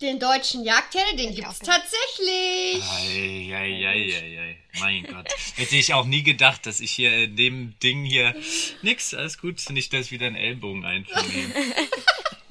Den 0.00 0.18
deutschen 0.20 0.62
Jagdterrier, 0.64 1.16
den 1.16 1.34
gibt's 1.34 1.58
tatsächlich. 1.60 2.82
Eieieiei. 2.82 4.58
Mein 4.78 5.04
Gott. 5.04 5.26
Hätte 5.56 5.76
ich 5.76 5.94
auch 5.94 6.04
nie 6.04 6.22
gedacht, 6.22 6.66
dass 6.66 6.80
ich 6.80 6.92
hier 6.92 7.16
in 7.24 7.36
dem 7.36 7.78
Ding 7.80 8.04
hier. 8.04 8.34
Nix, 8.82 9.14
alles 9.14 9.38
gut. 9.38 9.68
Nicht, 9.70 9.92
dass 9.94 10.06
ich 10.06 10.12
wieder 10.12 10.26
einen 10.26 10.36
Ellbogen 10.36 10.84
einfange. 10.84 11.26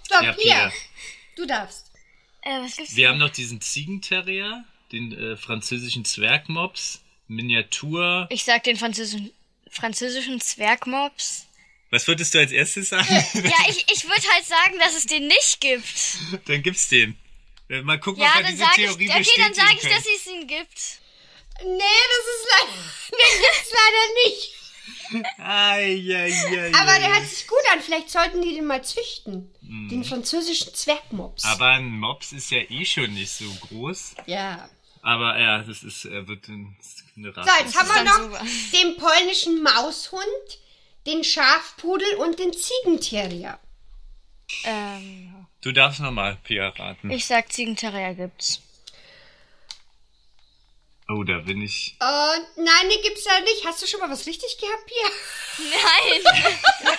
So, 0.08 0.24
Ja, 0.24 0.34
Pia. 0.34 0.72
du 1.36 1.46
darfst. 1.48 1.92
äh, 2.44 2.62
was 2.62 2.78
gibt's 2.78 2.96
Wir 2.96 3.06
denn? 3.08 3.14
haben 3.14 3.20
noch 3.20 3.32
diesen 3.34 3.60
Ziegenterrier, 3.60 4.64
den 4.92 5.12
äh, 5.18 5.36
französischen 5.36 6.06
Zwergmops, 6.06 7.02
Miniatur. 7.28 8.28
Ich 8.30 8.44
sag 8.44 8.64
den 8.66 8.78
französischen, 8.78 9.32
französischen 9.70 10.40
Zwergmops. 10.40 11.48
Was 11.90 12.08
würdest 12.08 12.36
du 12.36 12.40
als 12.40 12.52
erstes 12.52 12.90
sagen? 12.90 13.08
Ja, 13.34 13.52
ich, 13.68 13.86
ich 13.92 14.04
würde 14.04 14.24
halt 14.34 14.46
sagen, 14.46 14.78
dass 14.80 14.96
es 14.96 15.06
den 15.08 15.28
nicht 15.28 15.60
gibt. 15.60 16.18
dann 16.48 16.62
gibt's 16.62 16.88
den. 16.88 17.18
Äh, 17.70 17.82
Mal 17.82 18.00
gucken, 18.00 18.22
Ja, 18.22 18.30
ob 18.30 18.36
wir 18.38 18.44
dann 18.44 18.52
diese 18.52 18.64
sage 18.64 18.82
ich, 18.82 18.86
Theorie 18.88 19.10
okay, 19.10 19.32
dann 19.42 19.54
sage 19.54 19.74
ich, 19.74 19.82
dass 19.90 20.06
es 20.06 20.28
ihn 20.28 20.48
gibt. 20.48 21.00
Nee, 21.64 21.80
das 21.80 22.26
ist 22.36 22.48
leider, 22.52 22.74
den 23.12 23.42
gibt's 23.42 23.72
leider 23.72 24.06
nicht. 24.26 24.52
Eieiei. 25.40 26.72
Aber 26.76 27.00
der 27.00 27.14
hört 27.16 27.28
sich 27.28 27.48
gut 27.48 27.58
an. 27.72 27.82
Vielleicht 27.82 28.10
sollten 28.10 28.42
die 28.42 28.56
den 28.56 28.66
mal 28.66 28.84
züchten. 28.84 29.52
Den 29.62 30.04
französischen 30.04 30.74
Zwergmops. 30.74 31.44
Aber 31.46 31.68
ein 31.68 31.86
Mops 32.00 32.32
ist 32.34 32.52
ja 32.52 32.60
eh 32.70 32.86
schon 32.86 33.14
nicht 33.14 33.32
so 33.32 33.46
groß. 33.68 34.16
ja. 34.26 34.70
Aber 35.02 35.40
ja, 35.40 35.60
das 35.60 35.84
ist, 35.84 36.06
er 36.06 36.28
wird 36.28 36.48
ein- 36.48 36.76
das 36.80 36.88
ist 36.88 37.04
eine 37.16 37.38
Rasse. 37.38 37.48
So, 37.60 37.64
jetzt 37.64 37.76
haben 37.80 37.90
wir 37.90 38.04
noch 38.06 38.18
super. 38.40 38.46
den 38.74 38.98
polnischen 38.98 39.62
Maushund, 39.62 40.60
den 41.06 41.24
Schafpudel 41.24 42.16
und 42.16 42.40
den 42.40 42.52
Ziegenterrier. 42.54 43.60
Ähm, 44.64 45.35
Du 45.66 45.72
darfst 45.72 46.00
nochmal 46.00 46.38
Pia 46.44 46.70
raten. 46.70 47.10
ich 47.10 47.26
sag 47.26 47.52
Ziegenterrier 47.52 48.14
gibt's. 48.14 48.62
Oh, 51.10 51.24
da 51.24 51.40
bin 51.40 51.60
ich. 51.64 51.96
Und 52.00 52.64
nein, 52.64 52.88
den 52.90 53.02
gibt's 53.02 53.26
ja 53.26 53.40
nicht. 53.40 53.66
Hast 53.66 53.82
du 53.82 53.88
schon 53.88 54.00
mal 54.00 54.10
was 54.12 54.28
richtig 54.28 54.56
gehabt, 54.60 54.86
Pia? 54.86 55.10
Nein. 55.72 56.94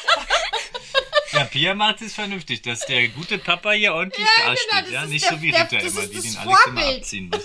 Ja, 1.32 1.44
Pia 1.44 1.74
macht 1.76 2.02
es 2.02 2.14
vernünftig, 2.14 2.62
dass 2.62 2.80
der 2.86 3.06
gute 3.08 3.38
Papa 3.38 3.70
hier 3.70 3.94
ordentlich 3.94 4.26
Ja, 4.38 4.46
dasteht. 4.50 4.68
genau, 4.70 4.82
das 4.82 4.90
ja, 4.90 5.06
nicht 5.06 5.24
der- 5.24 5.30
so 5.36 5.42
wie 5.42 5.50
der- 5.52 5.70
immer, 5.70 5.80
ist 5.82 6.10
die 6.10 6.14
das 6.16 6.22
den 6.24 6.36
Alex 6.36 6.44
immer 6.44 6.56
Vorbild. 6.56 6.98
abziehen 7.02 7.28
muss. 7.30 7.44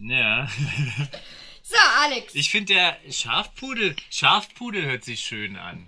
Ja. 0.00 0.48
So, 1.62 1.76
Alex. 2.02 2.34
Ich 2.34 2.50
finde 2.50 2.72
der 2.74 2.98
Schafpudel, 3.10 3.96
Schafpudel 4.10 4.84
hört 4.86 5.04
sich 5.04 5.20
schön 5.20 5.56
an. 5.56 5.86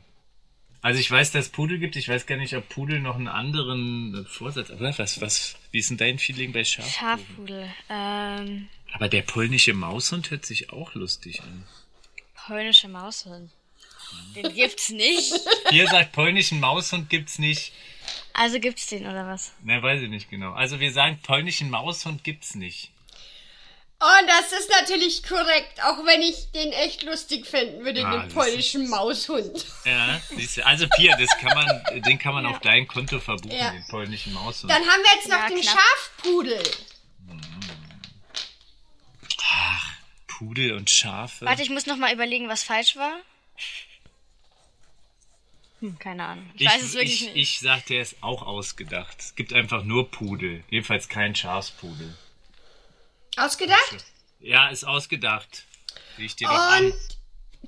Also 0.86 1.00
ich 1.00 1.10
weiß, 1.10 1.32
dass 1.32 1.46
es 1.46 1.50
Pudel 1.50 1.80
gibt. 1.80 1.96
Ich 1.96 2.08
weiß 2.08 2.26
gar 2.26 2.36
nicht, 2.36 2.54
ob 2.54 2.68
Pudel 2.68 3.00
noch 3.00 3.16
einen 3.16 3.26
anderen 3.26 4.24
Vorsatz. 4.30 4.70
Aber 4.70 4.96
was, 4.96 5.20
was, 5.20 5.56
wie 5.72 5.80
ist 5.80 5.90
denn 5.90 5.96
dein 5.96 6.16
Feeling 6.16 6.52
bei 6.52 6.62
Schaf? 6.62 6.88
Schafpudel. 6.88 7.68
Ähm, 7.90 8.68
Aber 8.92 9.08
der 9.08 9.22
polnische 9.22 9.74
Maushund 9.74 10.30
hört 10.30 10.46
sich 10.46 10.70
auch 10.70 10.94
lustig 10.94 11.42
an. 11.42 11.64
polnische 12.46 12.86
Maushund. 12.86 13.50
Den 14.36 14.54
gibt's 14.54 14.90
nicht. 14.90 15.34
Ihr 15.72 15.88
sagt 15.88 16.12
polnischen 16.12 16.60
Maushund 16.60 17.10
gibt's 17.10 17.40
nicht. 17.40 17.72
Also 18.32 18.60
gibt's 18.60 18.86
den 18.86 19.08
oder 19.08 19.26
was? 19.26 19.54
Ne, 19.64 19.82
weiß 19.82 20.02
ich 20.02 20.08
nicht 20.08 20.30
genau. 20.30 20.52
Also 20.52 20.78
wir 20.78 20.92
sagen, 20.92 21.18
polnischen 21.20 21.68
Maushund 21.68 22.22
gibt's 22.22 22.54
nicht. 22.54 22.92
Und 24.06 24.28
das 24.28 24.52
ist 24.52 24.70
natürlich 24.70 25.22
korrekt, 25.24 25.82
auch 25.82 26.04
wenn 26.04 26.22
ich 26.22 26.50
den 26.52 26.70
echt 26.72 27.02
lustig 27.02 27.46
finden 27.46 27.84
würde, 27.84 28.06
Ah, 28.06 28.18
den 28.18 28.28
polnischen 28.32 28.88
Maushund. 28.88 29.64
Ja, 29.84 30.20
siehst 30.36 30.58
du. 30.58 30.66
Also 30.66 30.86
Pia, 30.96 31.16
das 31.16 31.30
kann 31.38 31.54
man, 31.54 32.02
den 32.02 32.18
kann 32.18 32.34
man 32.34 32.46
auf 32.46 32.60
dein 32.60 32.86
Konto 32.86 33.18
verbuchen, 33.18 33.56
Ja. 33.58 33.70
den 33.70 33.84
polnischen 33.88 34.32
Maushund. 34.32 34.70
Dann 34.70 34.82
haben 34.82 35.02
wir 35.02 35.14
jetzt 35.16 35.28
noch 35.28 35.38
Ja, 35.38 35.48
den 35.48 35.60
knapp. 35.60 35.76
Schafpudel. 35.78 36.62
Pudel 40.26 40.72
und 40.74 40.90
Schafe. 40.90 41.46
Warte, 41.46 41.62
ich 41.62 41.70
muss 41.70 41.86
noch 41.86 41.96
mal 41.96 42.12
überlegen, 42.12 42.48
was 42.48 42.62
falsch 42.62 42.96
war. 42.96 43.16
Hm, 45.80 45.98
keine 45.98 46.24
Ahnung. 46.24 46.50
Ich, 46.54 46.60
Ich, 46.62 46.66
weiß 46.68 46.82
es 46.82 46.92
wirklich 46.94 47.22
ich, 47.22 47.26
nicht. 47.32 47.36
ich 47.54 47.58
sag, 47.60 47.86
der 47.86 48.02
ist 48.02 48.16
auch 48.22 48.42
ausgedacht. 48.42 49.16
Es 49.18 49.34
gibt 49.34 49.52
einfach 49.54 49.82
nur 49.84 50.10
Pudel. 50.10 50.62
Jedenfalls 50.68 51.08
kein 51.08 51.34
Schafspudel. 51.34 52.16
Ausgedacht? 53.36 54.04
Ja, 54.40 54.68
ist 54.68 54.84
ausgedacht. 54.84 55.64
Riech 56.18 56.36
dir 56.36 56.48
doch 56.48 56.54
an. 56.54 56.86
Und 56.86 56.94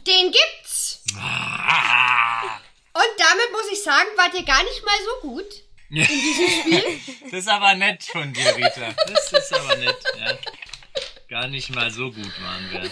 den 0.07 0.33
gibt's. 0.33 1.03
Ah, 1.17 2.57
Und 2.93 3.15
damit 3.19 3.53
muss 3.53 3.71
ich 3.73 3.83
sagen, 3.83 4.09
wart 4.17 4.35
ihr 4.35 4.45
gar 4.45 4.63
nicht 4.63 4.85
mal 4.85 4.99
so 5.05 5.29
gut. 5.29 5.47
das 7.31 7.41
ist 7.41 7.49
aber 7.49 7.75
nett 7.75 8.05
von 8.05 8.33
dir, 8.33 8.57
Rita. 8.57 8.95
Das 9.07 9.33
ist 9.33 9.53
aber 9.55 9.77
nett, 9.77 9.97
ja. 10.19 10.39
Gar 11.29 11.49
nicht 11.49 11.71
mal 11.71 11.91
so 11.91 12.11
gut 12.11 12.43
waren 12.43 12.71
wir. 12.71 12.83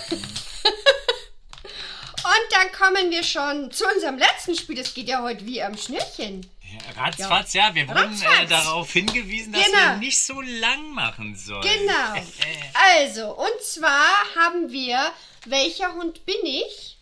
Und 2.26 2.46
dann 2.50 2.72
kommen 2.72 3.10
wir 3.10 3.22
schon 3.22 3.70
zu 3.70 3.86
unserem 3.86 4.18
letzten 4.18 4.56
Spiel. 4.56 4.76
Das 4.76 4.92
geht 4.94 5.08
ja 5.08 5.22
heute 5.22 5.46
wie 5.46 5.62
am 5.62 5.76
Schnürchen. 5.76 6.48
Ja, 6.72 7.02
ratzfatz, 7.02 7.52
ja. 7.54 7.74
Wir 7.74 7.86
wurden 7.88 8.20
äh, 8.22 8.46
darauf 8.46 8.92
hingewiesen, 8.92 9.52
dass 9.52 9.64
Genau. 9.66 9.78
wir 9.78 9.96
nicht 9.96 10.20
so 10.20 10.40
lang 10.40 10.90
machen 10.90 11.34
sollen. 11.36 11.62
Genau. 11.62 12.14
Also, 12.98 13.34
und 13.34 13.62
zwar 13.62 14.08
haben 14.36 14.70
wir 14.70 15.12
Welcher 15.46 15.92
Hund 15.94 16.24
bin 16.26 16.44
ich? 16.44 16.98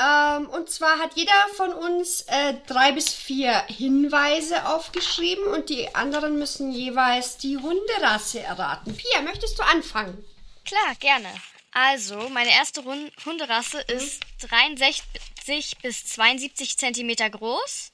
Ähm, 0.00 0.48
und 0.50 0.70
zwar 0.70 0.98
hat 0.98 1.12
jeder 1.16 1.32
von 1.56 1.72
uns 1.72 2.22
äh, 2.28 2.54
drei 2.66 2.92
bis 2.92 3.12
vier 3.12 3.64
Hinweise 3.66 4.66
aufgeschrieben 4.68 5.44
und 5.48 5.68
die 5.70 5.92
anderen 5.94 6.38
müssen 6.38 6.70
jeweils 6.72 7.36
die 7.36 7.56
Hunderasse 7.58 8.40
erraten. 8.40 8.96
Pia, 8.96 9.22
möchtest 9.22 9.58
du 9.58 9.62
anfangen? 9.64 10.24
Klar, 10.64 10.94
gerne. 11.00 11.28
Also, 11.72 12.28
meine 12.28 12.50
erste 12.50 12.82
Hunderasse 13.24 13.84
Mhm. 13.88 13.94
ist 13.96 14.20
63 14.40 15.76
bis 15.82 16.06
72 16.06 16.76
Zentimeter 16.78 17.28
groß, 17.30 17.90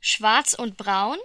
schwarz 0.00 0.54
und 0.54 0.76
braun 0.76 1.18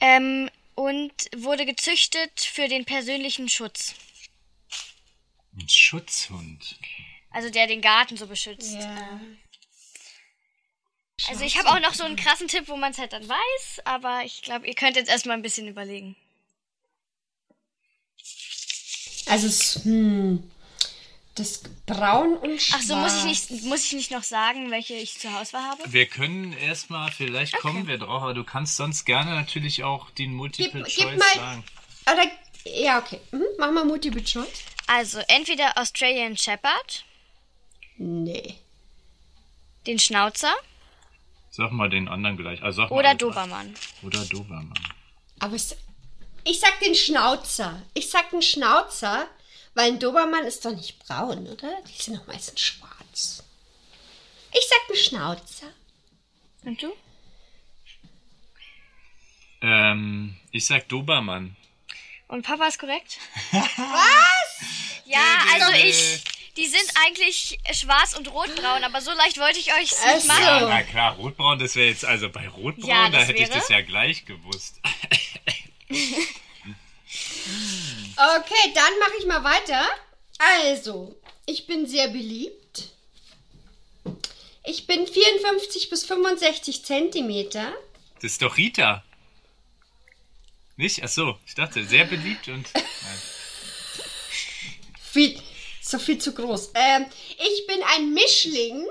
ähm, 0.00 0.50
und 0.74 1.12
wurde 1.36 1.66
gezüchtet 1.66 2.40
für 2.40 2.68
den 2.68 2.84
persönlichen 2.84 3.48
Schutz. 3.48 3.94
Ein 5.58 5.68
Schutzhund. 5.68 6.76
Also 7.30 7.50
der 7.50 7.66
den 7.66 7.80
Garten 7.80 8.16
so 8.16 8.26
beschützt. 8.26 8.74
Ja. 8.74 9.20
Also 11.28 11.44
ich 11.44 11.58
habe 11.58 11.68
auch 11.68 11.80
noch 11.80 11.94
so 11.94 12.04
einen 12.04 12.16
krassen 12.16 12.48
Tipp, 12.48 12.68
wo 12.68 12.76
man 12.76 12.92
es 12.92 12.98
halt 12.98 13.12
dann 13.12 13.28
weiß, 13.28 13.80
aber 13.84 14.22
ich 14.24 14.42
glaube, 14.42 14.66
ihr 14.66 14.74
könnt 14.74 14.96
jetzt 14.96 15.10
erstmal 15.10 15.36
ein 15.36 15.42
bisschen 15.42 15.68
überlegen. 15.68 16.16
Also, 19.26 19.46
es, 19.46 19.84
hm, 19.84 20.50
das 21.40 21.62
Braun 21.86 22.36
und 22.36 22.60
Schwarz. 22.62 22.82
Ach 22.82 22.86
so, 22.86 22.96
muss 22.96 23.16
ich 23.18 23.24
nicht, 23.24 23.64
muss 23.64 23.84
ich 23.84 23.92
nicht 23.94 24.10
noch 24.10 24.22
sagen, 24.22 24.70
welche 24.70 24.94
ich 24.94 25.18
zur 25.18 25.36
Auswahl 25.40 25.62
habe? 25.62 25.82
Wir 25.86 26.06
können 26.06 26.52
erstmal, 26.52 27.10
vielleicht 27.10 27.56
kommen 27.58 27.86
wir 27.86 27.98
drauf, 27.98 28.22
aber 28.22 28.34
du 28.34 28.44
kannst 28.44 28.76
sonst 28.76 29.04
gerne 29.04 29.32
natürlich 29.34 29.82
auch 29.84 30.10
den 30.10 30.34
Multiple 30.34 30.82
Gib- 30.84 30.94
Choice 30.94 31.10
gib 31.10 31.18
mal- 31.18 31.34
sagen. 31.34 31.64
Oder, 32.12 32.30
ja, 32.72 32.98
okay. 32.98 33.20
Mhm, 33.32 33.42
machen 33.58 33.74
wir 33.74 33.84
Multiple 33.84 34.22
Choice. 34.22 34.64
Also 34.86 35.18
entweder 35.28 35.76
Australian 35.78 36.36
Shepherd, 36.36 37.04
Nee. 37.96 38.54
den 39.86 39.98
Schnauzer 39.98 40.52
Sag 41.52 41.72
mal 41.72 41.90
den 41.90 42.06
anderen 42.08 42.36
gleich. 42.36 42.62
Also 42.62 42.82
sag 42.82 42.90
mal 42.90 42.96
oder. 42.98 43.14
Dobermann. 43.16 43.74
Oder 44.02 44.24
Dobermann. 44.26 44.72
Aber 45.40 45.56
es, 45.56 45.76
ich 46.44 46.60
sag 46.60 46.78
den 46.78 46.94
Schnauzer. 46.94 47.82
Ich 47.92 48.08
sag 48.08 48.30
den 48.30 48.40
Schnauzer, 48.40 49.26
weil 49.74 49.92
ein 49.92 49.98
Dobermann 50.00 50.44
ist 50.44 50.64
doch 50.64 50.74
nicht 50.74 50.98
braun, 51.00 51.46
oder? 51.46 51.80
Die 51.88 52.02
sind 52.02 52.16
doch 52.18 52.26
meistens 52.26 52.60
schwarz. 52.60 53.44
Ich 54.52 54.66
sag 54.68 54.86
den 54.88 54.96
Schnauzer. 54.96 55.72
Und 56.64 56.82
du? 56.82 56.92
Ähm, 59.62 60.36
ich 60.50 60.66
sag 60.66 60.88
Dobermann. 60.88 61.56
Und 62.28 62.42
Papa 62.46 62.66
ist 62.66 62.78
korrekt? 62.78 63.18
Was? 63.52 64.66
Ja, 65.04 65.18
also 65.52 65.72
ich. 65.84 66.22
Die 66.56 66.66
sind 66.66 66.84
eigentlich 67.04 67.58
schwarz 67.72 68.16
und 68.16 68.28
rotbraun, 68.32 68.82
aber 68.84 69.00
so 69.00 69.12
leicht 69.12 69.38
wollte 69.38 69.58
ich 69.60 69.72
euch 69.72 69.92
Ach 70.04 70.14
nicht 70.14 70.26
machen. 70.26 70.42
Ja, 70.42 70.66
na 70.68 70.82
klar, 70.82 71.14
Rotbraun, 71.14 71.58
das 71.60 71.76
wäre 71.76 71.88
jetzt, 71.88 72.04
also 72.04 72.28
bei 72.28 72.48
Rotbraun, 72.48 72.88
Ja, 72.88 73.08
da 73.08 73.18
hätte 73.20 73.34
ich 73.34 73.48
wäre- 73.48 73.58
das 73.60 73.68
ja 73.68 73.80
gleich 73.82 74.24
gewusst. 74.26 74.80
Okay, 78.20 78.72
dann 78.74 78.98
mache 78.98 79.12
ich 79.18 79.24
mal 79.26 79.42
weiter. 79.42 79.88
Also, 80.38 81.18
ich 81.46 81.66
bin 81.66 81.86
sehr 81.86 82.08
beliebt. 82.08 82.90
Ich 84.64 84.86
bin 84.86 85.06
54 85.06 85.88
bis 85.88 86.04
65 86.04 86.84
Zentimeter. 86.84 87.72
Das 88.16 88.32
ist 88.32 88.42
doch 88.42 88.58
Rita. 88.58 89.02
Nicht? 90.76 91.02
Ach 91.02 91.08
so, 91.08 91.38
ich 91.46 91.54
dachte, 91.54 91.82
sehr 91.86 92.04
beliebt 92.04 92.48
und. 92.48 92.68
Viel, 95.12 95.40
so 95.82 95.98
viel 95.98 96.18
zu 96.18 96.32
groß. 96.32 96.70
Ähm, 96.74 97.06
ich 97.36 97.66
bin 97.66 97.82
ein 97.82 98.12
Mischling. 98.14 98.86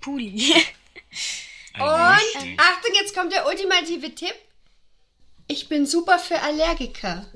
Puli. 0.00 0.52
Ein 1.74 1.82
Und 1.82 2.16
Mischling. 2.16 2.58
Achtung, 2.58 2.94
jetzt 2.94 3.14
kommt 3.14 3.32
der 3.32 3.46
ultimative 3.46 4.12
Tipp. 4.14 4.34
Ich 5.50 5.68
bin 5.68 5.84
super 5.84 6.20
für 6.20 6.40
Allergiker. 6.42 7.26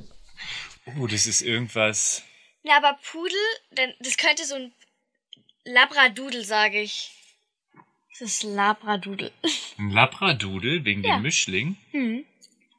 Oh, 1.00 1.08
das 1.08 1.26
ist 1.26 1.40
irgendwas. 1.42 2.22
Na, 2.62 2.76
aber 2.76 2.96
Pudel, 3.10 3.36
denn 3.72 3.92
das 3.98 4.16
könnte 4.16 4.44
so 4.44 4.54
ein 4.54 4.72
Labradudel, 5.64 6.44
sage 6.44 6.80
ich. 6.80 7.10
Das 8.12 8.20
ist 8.20 8.42
Labradudel. 8.44 9.32
Ein 9.78 9.90
Labradudel 9.90 10.84
wegen 10.84 11.02
Ja. 11.02 11.16
dem 11.16 11.22
Mischling. 11.22 11.76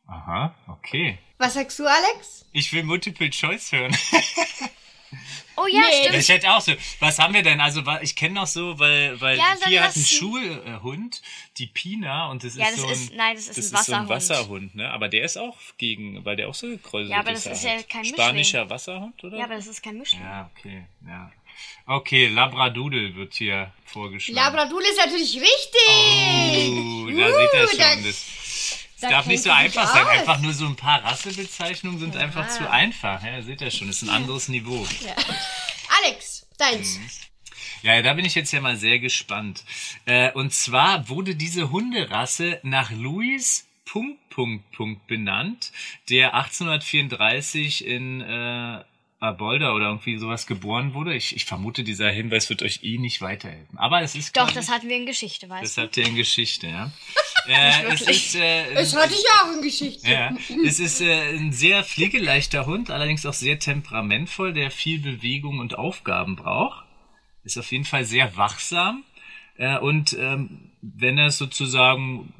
Aha, 0.08 0.56
okay. 0.69 1.19
Was 1.38 1.56
sagst 1.56 1.80
du, 1.80 1.86
Alex? 1.86 2.45
Ich 2.54 2.71
will 2.71 2.84
Multiple 2.84 3.30
Choice 3.30 3.74
hören. 3.74 3.93
Oh 5.58 5.68
ja, 5.68 5.80
Nee, 5.80 6.02
stimmt. 6.04 6.15
Ich 6.20 6.30
hätte 6.30 6.52
auch 6.54 6.60
so. 6.62 6.74
Was 7.00 7.18
haben 7.20 7.34
wir 7.34 7.41
denn? 7.44 7.62
Also 7.62 7.82
ich 8.02 8.15
kenne 8.15 8.34
noch 8.36 8.48
so, 8.48 8.78
weil 8.80 9.20
weil 9.22 9.38
Ja, 9.38 9.56
Pia 9.63 9.84
hat 9.84 9.96
einen 9.96 10.04
Schulhund, 10.06 11.22
die 11.58 11.68
Pina 11.68 12.30
und 12.30 12.44
das 12.44 12.56
Ja, 12.56 12.65
ist 12.68 12.74
das 12.74 12.82
so 12.82 12.88
ein 12.88 12.94
ist- 12.94 13.13
nein, 13.13 13.36
das 13.36 13.48
ist 13.48 13.58
ein 13.58 13.63
so 13.63 13.70
ein 13.70 13.80
Wasserhund. 13.80 14.10
Wasserhund, 14.10 14.76
ne? 14.76 14.91
Aber 14.91 15.08
der 15.08 15.24
ist 15.24 15.38
auch 15.38 15.56
gegen, 15.78 16.26
weil 16.26 16.36
der 16.36 16.50
auch 16.50 16.56
so 16.56 16.68
gekräuselt 16.68 17.12
Ja, 17.12 17.20
aber 17.20 17.32
das 17.32 17.46
ist 17.46 17.63
ja 17.63 17.72
halt. 17.72 17.89
kein 17.89 18.02
Mischling. 18.02 18.18
Spanischer 18.20 18.70
Wasserhund, 18.70 19.24
oder? 19.24 19.38
Ja, 19.38 19.46
aber 19.46 19.56
das 19.56 19.68
ist 19.68 19.82
kein 19.82 19.98
Mischling. 19.98 20.22
Ja, 20.22 20.50
okay, 20.58 20.84
ja. 21.08 21.32
Okay, 21.88 22.28
Labradudel 22.28 23.15
wird 23.15 23.36
hier 23.36 23.72
vorgeschlagen. 23.86 24.36
Labradudel 24.36 24.89
ist 24.89 24.98
natürlich 24.98 25.36
richtig. 25.36 26.70
Uh, 26.70 27.10
da 27.12 27.28
seht 27.34 27.54
ihr 27.54 27.63
Uh, 27.63 27.68
schon. 27.70 27.78
da- 27.80 27.96
das 27.96 28.04
das 28.04 28.64
da 29.06 29.18
darf 29.18 29.26
nicht 29.26 29.44
so 29.44 29.52
einfach 29.52 29.91
sein. 29.94 30.06
Einfach 30.08 30.39
nur 30.39 30.54
so 30.54 30.65
ein 30.65 30.76
paar 30.76 31.04
Rassebezeichnungen 31.04 32.00
sind 32.00 32.18
einfach 32.18 32.50
zu 32.50 32.70
einfach. 32.70 33.24
Ja, 33.24 33.41
seht 33.41 33.62
ihr 33.62 33.72
schon. 33.72 33.88
Das 33.88 34.02
ist 34.02 34.10
ein 34.10 34.15
anderes 34.15 34.48
Niveau. 34.48 34.86
Alex, 36.04 36.48
deins. 36.58 37.00
Ja, 37.82 38.02
da 38.02 38.13
bin 38.13 38.26
ich 38.26 38.36
jetzt 38.36 38.52
ja 38.52 38.62
mal 38.62 38.78
sehr 38.78 39.00
gespannt. 39.00 39.63
Äh, 40.06 40.32
und 40.32 40.54
zwar 40.54 41.08
wurde 41.08 41.36
diese 41.36 41.72
Hunderasse 41.72 42.60
nach 42.63 42.91
Louis 42.91 43.68
Punkt, 43.86 44.30
Punkt, 44.30 44.72
Punkt 44.72 45.08
benannt, 45.08 45.72
der 46.10 46.34
1834 46.34 47.86
in 47.86 48.22
äh, 48.22 48.84
Abolda 49.19 49.73
oder 49.73 49.86
irgendwie 49.88 50.17
sowas 50.17 50.45
geboren 50.45 50.93
wurde. 50.93 51.15
Ich, 51.15 51.36
ich 51.36 51.45
vermute, 51.45 51.84
dieser 51.84 52.10
Hinweis 52.10 52.49
wird 52.49 52.62
euch 52.62 52.82
eh 52.84 52.97
nicht 52.97 53.21
weiterhelfen. 53.21 53.78
Aber 53.78 54.01
es 54.01 54.15
ist 54.15 54.36
Doch, 54.38 54.51
das 54.51 54.69
hatten 54.69 54.89
wir 54.89 54.97
in 54.97 55.06
Geschichte, 55.06 55.49
weißt 55.49 55.63
das 55.63 55.75
du? 55.75 55.82
habt 55.82 55.97
ihr 55.97 56.06
in 56.08 56.15
Geschichte, 56.15 56.67
ja. 56.67 56.91
äh, 57.47 57.93
es 57.93 58.01
ist, 58.01 58.36
äh, 58.36 58.73
Das 58.73 58.95
hatte 58.95 59.13
ich 59.13 59.23
auch 59.41 59.56
in 59.56 59.62
Geschichte. 59.62 60.10
ja, 60.10 60.36
es 60.65 60.80
ist 60.80 61.01
äh, 61.01 61.36
ein 61.38 61.54
sehr 61.54 61.84
pflegeleichter 61.84 62.65
Hund, 62.65 62.91
allerdings 62.91 63.25
auch 63.25 63.34
sehr 63.34 63.58
temperamentvoll, 63.60 64.54
der 64.54 64.69
viel 64.69 64.99
Bewegung 64.99 65.60
und 65.60 65.78
Aufgaben 65.78 66.36
braucht. 66.36 66.86
Ist 67.43 67.58
auf 67.58 67.71
jeden 67.71 67.86
Fall 67.86 68.06
sehr 68.06 68.36
wachsam. 68.38 69.04
Äh, 69.58 69.78
und 69.78 70.13
ähm, 70.19 70.71
wenn 70.82 71.17
er 71.17 71.32
sozusagen 71.32 72.34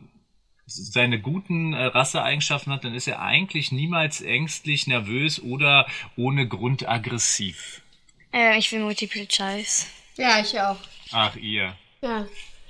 seine 0.66 1.20
guten 1.20 1.74
äh, 1.74 1.86
Rasseeigenschaften 1.86 2.74
hat, 2.74 2.84
dann 2.84 2.96
ist 2.96 3.08
er 3.08 3.22
eigentlich 3.22 3.72
niemals 3.72 4.22
ängstlich, 4.22 4.88
nervös 4.88 5.42
oder 5.42 5.88
ohne 6.16 6.48
Grund 6.48 6.88
aggressiv. 6.88 7.82
Äh, 8.34 8.58
ich 8.58 8.72
will 8.72 8.80
Multiple 8.80 9.28
Choice. 9.28 9.88
Ja, 10.18 10.40
ich 10.40 10.60
auch. 10.60 10.78
Ach, 11.12 11.36
ihr. 11.36 11.76
Ja. 12.02 12.26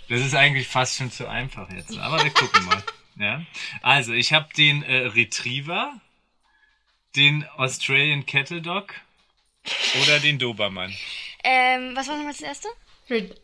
Das 0.10 0.22
ist 0.22 0.36
eigentlich 0.36 0.68
fast 0.68 0.98
schon 0.98 1.12
zu 1.12 1.28
einfach 1.28 1.72
jetzt. 1.72 1.98
Aber 1.98 2.24
wir 2.24 2.32
gucken 2.32 2.66
mal. 2.66 2.84
Ja. 3.18 3.42
Also, 3.82 4.12
ich 4.12 4.34
habe 4.34 4.50
den 4.58 4.84
äh, 4.84 5.06
Retriever, 5.08 6.02
den 7.16 7.48
Australian 7.56 8.26
Cattle 8.26 8.62
Dog 8.62 8.94
oder 10.02 10.20
den 10.20 10.38
Dobermann. 10.38 10.94
Ähm, 11.42 11.96
was 11.96 12.10
war 12.10 12.18
nochmal 12.18 12.34
das 12.34 12.42
erste? 12.42 12.68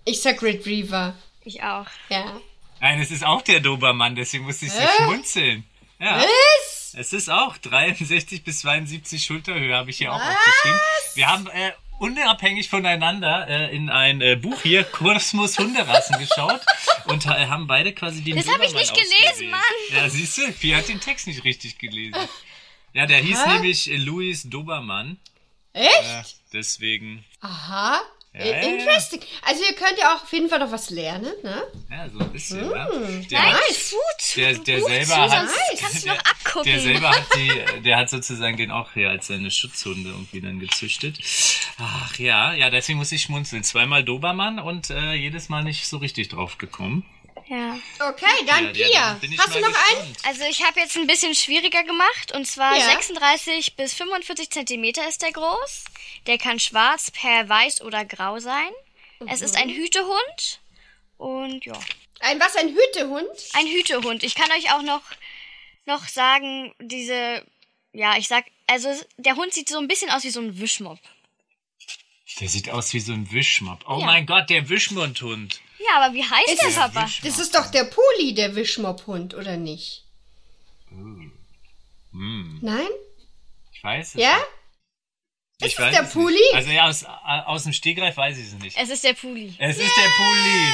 Ich 0.04 0.22
sag 0.22 0.44
Retriever. 0.44 1.16
Ich 1.46 1.64
auch. 1.64 1.88
Ja. 2.10 2.42
Nein, 2.82 3.00
es 3.00 3.12
ist 3.12 3.24
auch 3.24 3.44
der 3.44 3.60
Dobermann, 3.60 4.16
deswegen 4.16 4.44
musste 4.44 4.66
ich 4.66 4.72
so 4.72 4.80
Hä? 4.80 4.88
schmunzeln. 4.98 5.64
Ja. 6.00 6.18
Was? 6.18 6.96
Es 6.98 7.14
ist 7.14 7.30
auch 7.30 7.56
63 7.58 8.44
bis 8.44 8.62
72 8.62 9.24
Schulterhöhe, 9.24 9.76
habe 9.76 9.92
ich 9.92 10.00
hier 10.00 10.12
auch 10.12 10.20
aufgeschrieben. 10.20 10.80
Wir 11.14 11.28
haben 11.28 11.48
äh, 11.48 11.72
unabhängig 12.00 12.70
voneinander 12.70 13.48
äh, 13.48 13.76
in 13.76 13.92
ein 13.92 14.20
äh, 14.22 14.36
Buch 14.36 14.64
hier, 14.64 14.84
Kosmos 14.84 15.60
Hunderassen, 15.60 16.18
geschaut 16.18 16.60
und 17.06 17.28
äh, 17.28 17.46
haben 17.48 17.68
beide 17.68 17.94
quasi 17.94 18.24
den 18.24 18.36
Das 18.36 18.48
hab 18.48 18.62
ich 18.64 18.74
nicht 18.74 18.94
gelesen. 18.96 19.52
Mann. 19.52 19.62
Ja, 19.92 20.10
siehst 20.10 20.40
du, 20.40 20.52
Pia 20.52 20.78
hat 20.78 20.88
den 20.88 21.00
Text 21.00 21.28
nicht 21.28 21.44
richtig 21.44 21.78
gelesen. 21.78 22.20
Ja, 22.94 23.06
der 23.06 23.20
hieß 23.20 23.46
Hä? 23.46 23.54
nämlich 23.54 23.90
äh, 23.90 23.96
Louis 23.96 24.50
Dobermann. 24.50 25.18
Echt? 25.72 25.94
Äh, 25.94 26.24
deswegen, 26.52 27.24
Aha. 27.40 28.02
Ja, 28.34 28.46
I- 28.46 28.50
ja, 28.50 28.56
ja. 28.62 28.62
Interesting. 28.80 29.20
Also 29.42 29.62
ihr 29.64 29.76
könnt 29.76 29.98
ja 30.00 30.16
auch 30.16 30.24
auf 30.24 30.32
jeden 30.32 30.48
Fall 30.48 30.60
noch 30.60 30.72
was 30.72 30.90
lernen, 30.90 31.34
ne? 31.44 31.64
ja, 31.90 32.10
so 32.10 32.20
ein 32.20 32.32
bisschen, 32.32 32.62
ne? 32.70 32.88
Hm. 32.92 33.28
Der, 33.28 33.42
Nice. 33.42 33.92
Gut. 33.92 34.38
der, 34.38 34.54
der 34.58 34.80
Gut 34.80 34.88
selber 34.90 35.06
zu, 35.06 35.18
hat, 35.38 35.50
kannst 35.80 35.96
du 35.98 36.06
der, 36.06 36.14
noch 36.16 36.24
abgucken. 36.26 36.64
der 36.72 36.80
selber 36.80 37.10
hat 37.16 37.26
die, 37.36 37.82
der 37.82 37.98
hat 37.98 38.10
sozusagen 38.10 38.56
den 38.56 38.72
auch 38.72 38.94
hier 38.94 39.10
als 39.10 39.28
seine 39.28 39.52
Schutzhunde 39.52 40.10
irgendwie 40.12 40.40
dann 40.40 40.60
gezüchtet. 40.60 41.20
Ach 41.78 42.18
ja, 42.20 42.54
ja, 42.54 42.70
deswegen 42.70 43.00
muss 43.00 43.12
ich 43.12 43.22
schmunzeln. 43.22 43.64
Zweimal 43.64 44.04
Dobermann 44.06 44.60
und 44.60 44.90
äh, 44.92 45.14
jedes 45.14 45.50
Mal 45.50 45.64
nicht 45.64 45.86
so 45.88 45.98
richtig 45.98 46.30
drauf 46.30 46.58
gekommen. 46.58 47.04
Ja. 47.54 47.78
Okay, 48.00 48.46
dann 48.48 48.68
Ja, 48.68 48.72
Pia. 48.72 48.88
ja, 48.90 49.20
dann 49.22 49.38
Hast 49.38 49.56
du 49.56 49.60
noch 49.60 49.68
einen? 49.68 50.14
gespannt. 50.14 50.18
Also 50.24 50.44
ich 50.46 50.64
habe 50.64 50.80
jetzt 50.80 50.96
ein 50.96 51.06
bisschen 51.06 51.36
schwieriger 51.36 51.84
gemacht 51.84 52.32
und 52.34 52.48
zwar 52.48 52.78
Ja. 52.78 52.86
36 52.86 53.76
bis 53.76 53.94
45 53.94 54.50
Zentimeter 54.52 55.06
ist 55.10 55.22
der 55.22 55.34
groß. 55.34 55.84
Der 56.28 56.38
kann 56.38 56.60
schwarz, 56.60 57.12
per 57.12 57.50
weiß 57.50 57.82
oder 57.82 58.06
grau 58.06 58.40
sein. 58.40 58.72
Es 59.28 59.42
ist 59.42 59.58
ein 59.58 59.70
Hütehund 59.70 60.62
und 61.18 61.66
ja, 61.66 61.78
Ein 62.22 62.40
was? 62.40 62.56
Ein 62.56 62.70
Hütehund? 62.70 63.28
ein 63.54 63.68
Hütehund. 63.68 64.24
Ich 64.24 64.34
kann 64.36 64.50
euch 64.54 64.72
auch 64.74 64.82
noch 64.82 65.02
noch 65.86 66.08
sagen, 66.08 66.74
diese 66.80 67.46
ja, 67.92 68.16
ich 68.18 68.30
sag, 68.30 68.46
also 68.68 68.88
der 69.18 69.36
Hund 69.36 69.54
sieht 69.54 69.68
so 69.68 69.78
ein 69.78 69.90
bisschen 69.90 70.10
aus 70.10 70.24
wie 70.24 70.30
so 70.30 70.40
ein 70.40 70.58
Wischmopp. 70.58 71.00
Der 72.40 72.48
sieht 72.48 72.70
aus 72.70 72.94
wie 72.94 73.02
so 73.02 73.12
ein 73.12 73.30
Wischmopp. 73.32 73.84
Oh 73.90 74.00
Ja. 74.00 74.06
mein 74.06 74.26
Gott, 74.26 74.50
der 74.50 74.70
Wischmundhund. 74.70 75.60
Ja, 75.88 76.02
aber 76.02 76.14
wie 76.14 76.24
heißt 76.24 76.50
Ist 76.50 76.62
der 76.62 76.70
es- 76.70 76.76
Papa? 76.76 77.10
Das 77.24 77.40
ist 77.40 77.56
doch 77.56 77.72
der 77.72 77.86
Puli, 77.86 78.34
der 78.34 78.56
Wischmopp-Hund, 78.56 79.34
oder 79.34 79.58
nicht? 79.58 80.06
Nein? 82.12 82.88
Ich 83.72 83.84
weiß 83.84 84.10
es 84.10 84.14
Ja? 84.22 84.36
nicht. 84.36 84.46
Ich 85.60 85.68
Ist 85.68 85.74
es 85.74 85.80
weiß 85.80 85.94
der 85.96 86.04
es 86.04 86.14
Puli? 86.14 86.34
Nicht. 86.36 86.54
Also 86.56 86.70
ja, 86.72 86.88
aus, 86.88 87.06
aus 87.06 87.64
dem 87.64 87.74
Stegreif 87.74 88.18
weiß 88.18 88.38
ich 88.38 88.48
es 88.48 88.54
nicht. 88.56 88.78
Es 88.78 88.90
ist 88.90 89.04
der 89.04 89.14
Puli. 89.14 89.56
Es 89.60 89.78
ist 89.78 89.92
der 89.96 90.10
Puli. 90.18 90.74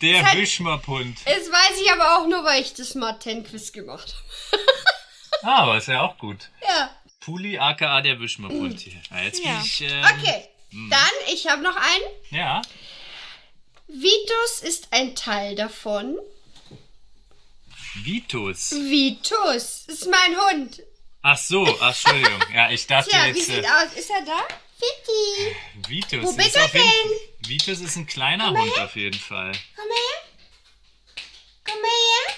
Der 0.00 0.26
hat- 0.26 0.36
Wischmopp-Hund. 0.36 1.18
Das 1.24 1.34
weiß 1.52 1.80
ich 1.84 1.92
aber 1.92 2.16
auch 2.18 2.26
nur, 2.26 2.42
weil 2.44 2.60
ich 2.62 2.74
das 2.74 2.88
Smart 2.90 3.22
10 3.22 3.44
Quiz 3.44 3.72
gemacht 3.72 4.14
habe. 4.14 4.62
Ah, 5.44 5.62
aber 5.62 5.76
ist 5.78 5.88
ja 5.88 6.02
auch 6.02 6.16
gut. 6.18 6.50
Ja. 6.62 6.94
Puli 7.18 7.58
aka 7.58 8.00
der 8.00 8.20
Wischmopp-Hund 8.20 8.78
hier. 8.80 9.00
Ja, 9.10 9.22
jetzt 9.22 9.42
bin 9.42 9.50
Ja. 9.50 9.60
ich. 9.64 9.80
Ähm, 9.80 10.04
Okay. 10.04 10.48
Dann, 10.88 11.10
ich 11.32 11.48
habe 11.48 11.62
noch 11.62 11.74
einen. 11.74 12.04
Ja. 12.30 12.62
Vitus 13.88 14.60
ist 14.62 14.88
ein 14.90 15.14
Teil 15.14 15.54
davon. 15.54 16.18
Vitus. 17.94 18.72
Vitus 18.72 19.84
ist 19.86 20.06
mein 20.08 20.36
Hund. 20.40 20.82
Ach 21.22 21.36
so, 21.38 21.64
ach, 21.80 21.88
Entschuldigung. 21.88 22.42
Ja, 22.54 22.70
ich 22.70 22.86
dachte 22.86 23.10
Tja, 23.10 23.24
wie 23.26 23.38
jetzt. 23.38 23.46
sieht 23.46 23.64
Äh, 23.64 23.68
aus? 23.68 23.92
Ist 23.94 24.10
er 24.10 24.24
da? 24.24 24.38
Vitti. 24.78 25.56
Vitus. 25.88 26.24
Wo 26.24 26.30
ist 26.30 26.36
bist 26.36 26.56
du 26.56 26.68
denn? 26.72 27.48
Vitus 27.48 27.80
ist 27.80 27.96
ein 27.96 28.06
kleiner 28.06 28.50
Hund 28.50 28.78
auf 28.80 28.96
jeden 28.96 29.18
Fall. 29.18 29.52
Komm 29.76 29.84
her. 29.84 30.22
Komm 31.64 31.84
her. 31.84 32.34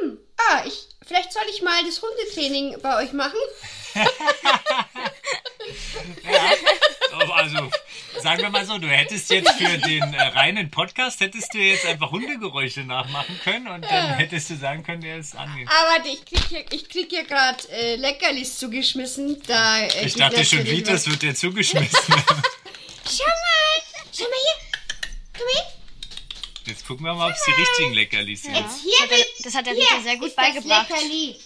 Hm. 0.00 0.18
Ah, 0.48 0.64
ich, 0.66 0.88
vielleicht 1.06 1.32
soll 1.32 1.44
ich 1.50 1.62
mal 1.62 1.84
das 1.84 2.02
Hundetraining 2.02 2.80
bei 2.82 3.04
euch 3.04 3.12
machen. 3.12 3.38
Oh, 5.62 6.32
Also, 7.32 7.70
sagen 8.20 8.42
wir 8.42 8.50
mal 8.50 8.64
so, 8.66 8.78
du 8.78 8.88
hättest 8.88 9.30
jetzt 9.30 9.50
für 9.52 9.78
den 9.78 10.14
äh, 10.14 10.22
reinen 10.22 10.70
Podcast, 10.70 11.20
hättest 11.20 11.52
du 11.54 11.58
jetzt 11.58 11.86
einfach 11.86 12.10
Hundegeräusche 12.10 12.80
nachmachen 12.80 13.38
können 13.44 13.68
und 13.68 13.82
dann 13.84 14.14
hättest 14.14 14.50
du 14.50 14.56
sagen 14.56 14.82
können, 14.82 15.00
der 15.02 15.18
ist 15.18 15.34
ange... 15.36 15.64
Ah, 15.66 15.84
warte, 15.94 16.08
ich 16.08 16.24
krieg 16.24 16.44
hier, 16.48 16.64
ich 16.72 16.88
krieg 16.88 17.06
hier 17.10 17.24
gerade 17.24 17.58
äh, 17.72 17.96
Leckerlis 17.96 18.58
zugeschmissen. 18.58 19.40
Da, 19.46 19.80
äh, 19.82 20.06
Ich 20.06 20.14
dachte 20.14 20.44
schon, 20.44 20.64
Vitus 20.64 20.92
was. 20.94 21.06
wird 21.10 21.22
dir 21.22 21.34
zugeschmissen. 21.34 21.98
Schau 22.14 23.24
mal. 23.24 23.82
Schau 24.16 24.24
mal 24.24 24.30
hier. 24.30 24.80
Komm 25.38 25.46
her. 25.54 25.66
Jetzt 26.66 26.86
gucken 26.86 27.04
wir 27.06 27.14
mal, 27.14 27.28
ob 27.30 27.34
es 27.34 27.42
die 27.44 27.52
richtigen 27.52 27.94
Leckerlis 27.94 28.42
sind. 28.42 28.54
Jetzt 28.56 28.80
hier 28.82 28.92
Das 28.98 29.02
hat 29.02 29.10
er- 29.18 29.44
das 29.44 29.54
hat 29.54 29.66
der 29.66 29.74
Rita 29.74 30.00
sehr 30.02 30.16
gut 30.16 30.28
ist 30.28 30.36
beigebracht. 30.36 30.86
Das 30.90 31.00
Leckerli. 31.00 31.36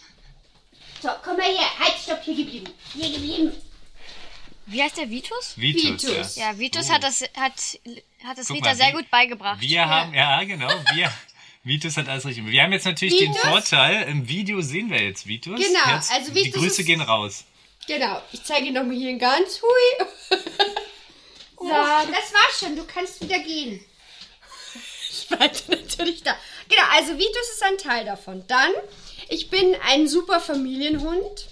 So, 1.03 1.09
komm 1.23 1.37
mal 1.37 1.45
her. 1.47 1.67
Halt, 1.79 1.95
stopp, 2.03 2.23
hier 2.25 2.35
geblieben. 2.35 2.73
Hier 2.95 3.11
geblieben. 3.11 3.53
Wie 4.67 4.83
heißt 4.83 4.97
der 4.97 5.11
Vitus? 5.11 5.55
Vitus, 5.57 6.05
Vitus. 6.05 6.37
ja. 6.37 6.53
Ja, 6.53 6.59
Vitus 6.59 6.91
hat 6.91 7.03
das 7.03 7.21
hat 7.37 7.53
hat 8.25 8.39
das 8.39 8.47
Guck 8.49 8.57
Rita 8.57 8.69
mal, 8.71 8.77
sehr 8.77 8.89
Vi- 8.89 8.93
gut 8.93 9.11
beigebracht. 9.11 9.61
Wir 9.61 9.87
haben, 9.89 10.15
ja 10.15 10.43
genau, 10.45 10.69
wir... 10.95 11.13
Vitus 11.67 11.97
hat 11.97 12.09
alles 12.11 12.27
richtig. 12.27 12.45
Wir 12.47 12.63
haben 12.63 12.73
jetzt 12.73 12.85
natürlich 12.85 13.19
den 13.19 13.31
Vitus? 13.33 13.49
Vorteil, 13.49 14.03
im 14.09 14.29
Video 14.29 14.61
sehen 14.61 14.91
wir 14.91 15.01
jetzt 15.03 15.27
Vitus. 15.27 15.59
Genau, 15.59 15.95
Jetzt, 15.95 16.13
also 16.13 16.31
Die 16.33 16.45
Vitus 16.45 16.61
Grüße 16.61 16.81
ist- 16.83 16.87
gehen 16.87 17.01
raus. 17.01 17.45
Genau, 17.87 18.21
ich 18.33 18.43
zeige 18.45 18.67
Ihnen 18.67 18.75
nochmal 18.75 18.97
hier 18.97 19.11
in 19.11 19.19
ganz. 19.19 19.61
Hui. 19.63 20.07
so, 21.59 21.67
das 21.69 22.33
war's 22.33 22.59
schon. 22.61 22.77
Du 22.77 22.85
kannst 22.85 23.21
wieder 23.23 23.39
gehen. 23.39 23.83
Ich 25.11 25.27
warte 25.31 25.71
natürlich 25.71 26.23
da. 26.23 26.37
Genau, 26.69 26.83
also 26.93 27.13
Vitus 27.19 27.49
ist 27.55 27.63
ein 27.63 27.79
Teil 27.79 28.05
davon. 28.05 28.45
Dann, 28.47 28.71
ich 29.29 29.49
bin 29.49 29.75
ein 29.87 30.07
super 30.09 30.41
Familienhund. 30.41 31.47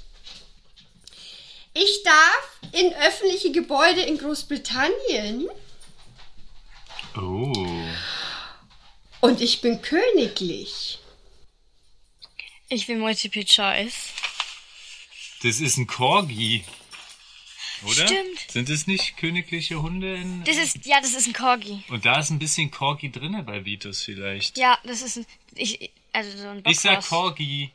Ich 1.74 2.02
darf 2.04 2.58
in 2.72 2.92
öffentliche 2.94 3.52
Gebäude 3.52 4.02
in 4.02 4.18
Großbritannien 4.18 5.48
Oh. 7.16 7.52
und 9.20 9.40
ich 9.40 9.60
bin 9.60 9.82
königlich. 9.82 10.98
Ich 12.68 12.88
will 12.88 12.96
Multiple 12.98 13.44
Choice. 13.44 14.08
Das 15.42 15.60
ist 15.60 15.76
ein 15.76 15.86
Corgi. 15.86 16.64
Oder? 17.84 18.06
Stimmt. 18.06 18.38
Sind 18.50 18.70
es 18.70 18.86
nicht 18.86 19.16
königliche 19.16 19.82
Hunde? 19.82 20.14
In, 20.14 20.44
Das 20.44 20.56
ist 20.56 20.86
ja, 20.86 21.00
das 21.00 21.14
ist 21.14 21.26
ein 21.26 21.32
Corgi. 21.32 21.82
und 21.88 22.04
da 22.06 22.20
ist 22.20 22.30
ein 22.30 22.38
bisschen 22.38 22.70
Corgi 22.70 23.10
drinne 23.10 23.42
bei 23.42 23.64
Vitus 23.64 24.02
vielleicht. 24.02 24.56
Ja, 24.56 24.78
das 24.84 25.02
ist 25.02 25.16
ein 25.18 25.26
ich 25.54 25.90
also 26.12 26.36
so 26.38 26.48
ein 26.48 26.62
ich 26.66 26.80
sag. 26.80 27.04
Corgi. 27.06 27.70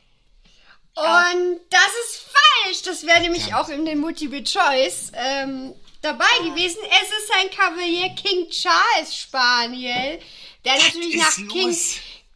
Und 0.98 1.60
das 1.70 1.88
ist 2.04 2.22
falsch. 2.64 2.82
Das 2.84 3.06
wäre 3.06 3.20
nämlich 3.20 3.54
auch 3.54 3.68
in 3.68 3.84
den 3.84 3.98
Multiple 3.98 4.42
Choice 4.44 5.12
ähm, 5.14 5.74
dabei 6.02 6.26
gewesen. 6.42 6.78
Es 7.02 7.08
ist 7.08 7.32
ein 7.40 7.50
Kavalier 7.50 8.08
King 8.10 8.48
Charles 8.50 9.16
Spaniel, 9.16 10.18
der 10.64 10.74
natürlich 10.76 11.14
ist 11.14 11.38
nach 11.38 11.38
los? 11.38 11.52
King, 11.52 11.76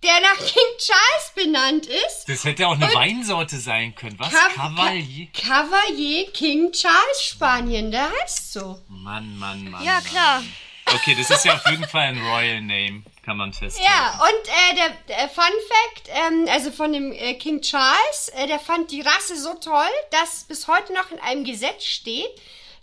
der 0.04 0.20
nach 0.20 0.38
King 0.38 0.78
Charles 0.78 1.32
benannt 1.34 1.86
ist. 1.86 2.24
Das 2.28 2.44
hätte 2.44 2.66
auch 2.68 2.74
eine 2.74 2.92
Weinsorte 2.94 3.58
sein 3.58 3.94
können. 3.94 4.18
Was? 4.18 4.32
Cav- 4.32 4.54
Cavalier? 4.54 5.28
Ca- 5.32 5.40
Cavalier 5.42 6.30
King 6.32 6.72
Charles 6.72 7.22
Spanien, 7.24 7.90
der 7.90 8.10
heißt 8.10 8.52
so. 8.52 8.80
Mann, 8.88 9.38
Mann, 9.38 9.70
Mann. 9.70 9.84
Ja, 9.84 9.94
Mann. 9.94 10.04
klar. 10.04 10.42
Okay, 10.86 11.14
das 11.18 11.30
ist 11.30 11.44
ja 11.44 11.54
auf 11.54 11.66
jeden 11.70 11.86
Fall 11.86 12.02
ein 12.08 12.18
Royal 12.20 12.60
Name, 12.60 13.02
kann 13.22 13.36
man 13.36 13.52
festhalten. 13.52 13.88
Ja, 13.88 14.20
und 14.20 14.48
äh, 14.48 14.74
der, 14.74 15.16
der 15.16 15.28
Fun 15.28 15.44
Fact, 15.44 16.08
ähm, 16.08 16.46
also 16.50 16.70
von 16.70 16.92
dem 16.92 17.12
äh, 17.12 17.34
King 17.34 17.60
Charles, 17.60 18.30
äh, 18.34 18.46
der 18.46 18.58
fand 18.58 18.90
die 18.90 19.00
Rasse 19.00 19.38
so 19.38 19.54
toll, 19.54 19.90
dass 20.10 20.44
bis 20.44 20.66
heute 20.68 20.92
noch 20.92 21.10
in 21.10 21.20
einem 21.20 21.44
Gesetz 21.44 21.84
steht, 21.84 22.30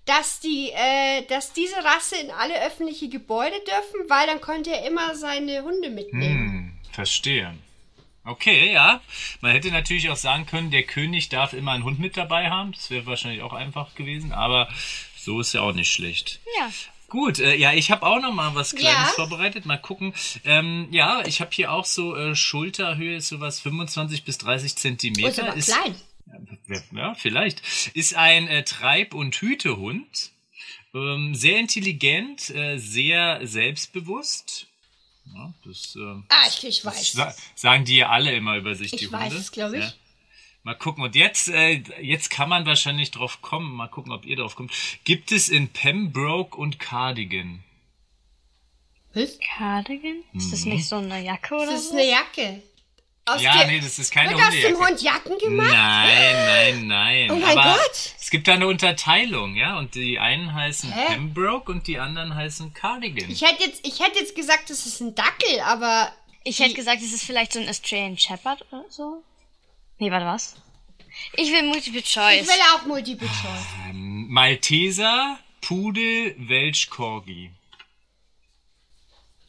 dass 0.05 0.39
die, 0.39 0.71
äh, 0.71 1.23
dass 1.27 1.53
diese 1.53 1.83
Rasse 1.83 2.17
in 2.17 2.31
alle 2.31 2.65
öffentliche 2.65 3.09
Gebäude 3.09 3.59
dürfen, 3.59 4.09
weil 4.09 4.27
dann 4.27 4.41
konnte 4.41 4.71
er 4.71 4.87
immer 4.87 5.15
seine 5.15 5.61
Hunde 5.63 5.89
mitnehmen. 5.89 6.79
Hm, 6.83 6.93
verstehe. 6.93 7.53
Okay, 8.23 8.71
ja. 8.71 9.01
Man 9.41 9.51
hätte 9.51 9.71
natürlich 9.71 10.09
auch 10.09 10.17
sagen 10.17 10.45
können, 10.45 10.71
der 10.71 10.83
König 10.83 11.29
darf 11.29 11.53
immer 11.53 11.71
einen 11.71 11.83
Hund 11.83 11.99
mit 11.99 12.15
dabei 12.17 12.49
haben. 12.49 12.73
Das 12.73 12.89
wäre 12.89 13.05
wahrscheinlich 13.05 13.41
auch 13.41 13.53
einfach 13.53 13.95
gewesen, 13.95 14.31
aber 14.31 14.69
so 15.17 15.39
ist 15.39 15.53
ja 15.53 15.61
auch 15.61 15.73
nicht 15.73 15.91
schlecht. 15.91 16.39
Ja. 16.59 16.69
Gut, 17.09 17.39
äh, 17.39 17.55
ja, 17.55 17.73
ich 17.73 17.91
habe 17.91 18.05
auch 18.05 18.19
noch 18.21 18.33
mal 18.33 18.53
was 18.55 18.75
Kleines 18.75 19.09
Ja. 19.09 19.13
vorbereitet. 19.15 19.65
Mal 19.65 19.77
gucken. 19.77 20.13
Ähm, 20.45 20.87
ja, 20.91 21.25
ich 21.25 21.41
habe 21.41 21.51
hier 21.53 21.71
auch 21.71 21.85
so 21.85 22.15
äh, 22.15 22.35
Schulterhöhe, 22.35 23.17
ist 23.17 23.29
sowas 23.29 23.59
25 23.59 24.23
bis 24.23 24.37
30 24.37 24.75
Zentimeter. 24.75 25.51
Oh, 25.53 25.57
ist 25.57 25.71
aber 25.73 25.83
klein. 25.83 25.95
Ja, 26.91 27.15
vielleicht. 27.15 27.61
Ist 27.95 28.15
ein 28.15 28.47
äh, 28.47 28.63
Treib- 28.63 29.13
und 29.13 29.35
Hütehund. 29.35 30.31
Ähm, 30.93 31.35
sehr 31.35 31.59
intelligent, 31.59 32.49
äh, 32.51 32.77
sehr 32.77 33.45
selbstbewusst. 33.45 34.67
Ja, 35.33 35.53
das, 35.65 35.95
äh, 35.95 35.99
Ah, 36.29 36.47
ich, 36.47 36.63
ich 36.65 36.83
weiß. 36.85 37.11
sa 37.13 37.33
sagen 37.55 37.85
die 37.85 37.97
ja 37.97 38.09
alle 38.09 38.31
immer 38.33 38.57
über 38.57 38.73
sich, 38.75 38.91
die 38.91 39.05
Ich 39.05 39.11
weiß 39.11 39.25
Hunde. 39.29 39.37
es, 39.37 39.51
glaub 39.51 39.73
ich. 39.73 39.83
Ja. 39.83 39.93
Mal 40.63 40.75
gucken. 40.75 41.03
Und 41.03 41.15
jetzt, 41.15 41.47
äh, 41.49 41.81
jetzt 42.01 42.29
kann 42.29 42.49
man 42.49 42.65
wahrscheinlich 42.65 43.11
drauf 43.11 43.41
kommen. 43.41 43.73
Mal 43.75 43.87
gucken, 43.87 44.11
ob 44.11 44.25
ihr 44.25 44.35
drauf 44.35 44.55
kommt. 44.55 44.71
Gibt 45.05 45.31
es 45.31 45.49
in 45.49 45.69
Pembroke 45.69 46.57
und 46.57 46.79
Cardigan? 46.79 47.63
Was? 49.13 49.39
Cardigan? 49.39 50.23
Ist 50.33 50.51
das 50.53 50.65
Mhm. 50.65 50.73
nicht 50.73 50.85
so 50.87 50.97
eine 50.97 51.21
Jacke 51.23 51.55
oder 51.55 51.65
Das 51.67 51.81
ist 51.81 51.89
so? 51.89 51.93
eine 51.95 52.07
Jacke. 52.09 52.61
Aus 53.25 53.41
Ja, 53.41 53.65
nee, 53.65 53.79
das 53.79 53.99
ist 53.99 54.11
keine 54.11 54.31
Wird 54.31 54.41
aus 54.41 54.49
dem 54.51 54.63
Hundejacke. 54.77 54.89
Hund 54.89 55.01
Jacken 55.01 55.37
gemacht? 55.37 55.71
Nein, 55.71 56.45
nein, 56.45 56.87
nein. 56.87 57.31
Oh 57.31 57.35
mein 57.35 57.57
Aber 57.57 57.73
Gott. 57.77 58.13
Es 58.19 58.29
gibt 58.31 58.47
da 58.47 58.53
eine 58.53 58.67
Unterteilung, 58.67 59.55
ja. 59.55 59.77
Und 59.77 59.93
die 59.95 60.17
einen 60.19 60.53
heißen 60.53 60.91
Hä? 60.91 61.05
Pembroke 61.13 61.71
und 61.71 61.85
die 61.87 61.99
anderen 61.99 62.33
heißen 62.35 62.73
Cardigan. 62.73 63.29
Ich 63.29 63.41
hätte 63.43 63.63
jetzt, 63.63 63.85
ich 63.85 63.99
hätte 63.99 64.19
jetzt 64.19 64.35
gesagt, 64.35 64.69
das 64.69 64.85
ist 64.85 64.99
ein 65.01 65.15
Dackel, 65.15 65.59
aber 65.65 66.11
Ich 66.43 66.59
hätte 66.59 66.73
gesagt, 66.73 67.01
es 67.01 67.13
ist 67.13 67.23
vielleicht 67.25 67.53
so 67.53 67.59
ein 67.59 67.67
Australian 67.69 68.17
Shepherd 68.17 68.65
oder 68.71 68.85
so. 68.89 69.21
Nee, 69.99 70.11
warte, 70.11 70.25
was? 70.25 70.55
Ich 71.33 71.51
will 71.51 71.63
Multiple 71.63 71.99
ich 71.99 72.05
Choice. 72.05 72.47
will 72.47 72.61
auch 72.73 72.85
Multiple 72.85 73.27
Choice. 73.27 73.93
Malteser, 73.93 75.37
Pudel, 75.61 76.35
Welsh 76.37 76.89
Corgi. 76.89 77.51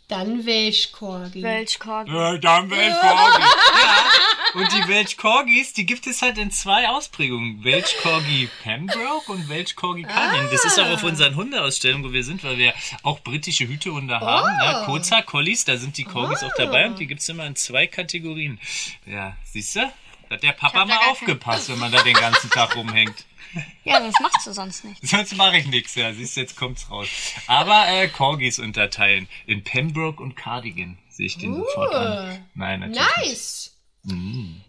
Dann 0.08 0.44
Welsh 0.44 0.90
Corgi. 0.90 1.40
Welch 1.42 1.78
Corgi. 1.78 2.10
Ja, 2.12 2.36
dann 2.36 2.68
Welsh 2.68 2.94
Corgi. 3.00 3.42
ja. 3.42 4.60
Und 4.60 4.72
die 4.72 4.88
Welsh 4.88 5.16
Corgis, 5.16 5.72
die 5.72 5.86
gibt 5.86 6.08
es 6.08 6.22
halt 6.22 6.36
in 6.38 6.50
zwei 6.50 6.88
Ausprägungen. 6.88 7.62
Welsh 7.62 7.94
Corgi 8.02 8.48
Pembroke 8.64 9.30
und 9.30 9.48
Welsh 9.48 9.76
Corgi 9.76 10.02
Cardigan. 10.02 10.48
Das 10.50 10.64
ist 10.64 10.80
auch 10.80 10.88
auf 10.90 11.04
unseren 11.04 11.36
Hundeausstellungen, 11.36 12.08
wo 12.08 12.12
wir 12.12 12.24
sind, 12.24 12.42
weil 12.42 12.58
wir 12.58 12.74
auch 13.04 13.20
britische 13.20 13.68
Hütehunde 13.68 14.18
haben. 14.18 14.52
Ja, 14.60 14.84
Kurzer 14.86 15.22
Collies, 15.22 15.64
da 15.64 15.76
sind 15.76 15.96
die 15.96 16.04
Corgis 16.04 16.42
auch 16.42 16.54
dabei 16.56 16.86
und 16.86 16.98
die 16.98 17.06
gibt's 17.06 17.28
immer 17.28 17.46
in 17.46 17.54
zwei 17.54 17.86
Kategorien. 17.86 18.58
Ja, 19.06 19.36
siehst 19.44 19.76
du? 19.76 19.92
Da 20.30 20.36
hat 20.36 20.44
der 20.44 20.52
Papa 20.52 20.84
mal 20.84 21.10
aufgepasst, 21.10 21.68
wenn 21.70 21.80
man 21.80 21.90
da 21.90 22.02
den 22.04 22.14
ganzen 22.14 22.48
Tag 22.50 22.76
rumhängt. 22.76 23.24
Ja, 23.82 23.98
das 23.98 24.14
machst 24.20 24.46
du 24.46 24.52
sonst 24.52 24.84
nicht. 24.84 25.04
Sonst 25.04 25.34
mache 25.36 25.56
ich 25.56 25.66
nichts, 25.66 25.96
ja. 25.96 26.12
Siehst 26.12 26.36
du, 26.36 26.40
jetzt 26.42 26.56
kommt's 26.56 26.88
raus. 26.88 27.08
Aber 27.48 27.88
äh, 27.88 28.06
Corgis 28.06 28.60
unterteilen. 28.60 29.28
In 29.44 29.64
Pembroke 29.64 30.22
und 30.22 30.36
Cardigan 30.36 30.98
sehe 31.08 31.26
ich 31.26 31.36
den 31.36 31.56
sofort 31.56 31.92
an. 31.92 32.46
Nein, 32.54 32.78
natürlich. 32.78 33.00
nicht. 33.16 33.26
Nice. 33.26 33.76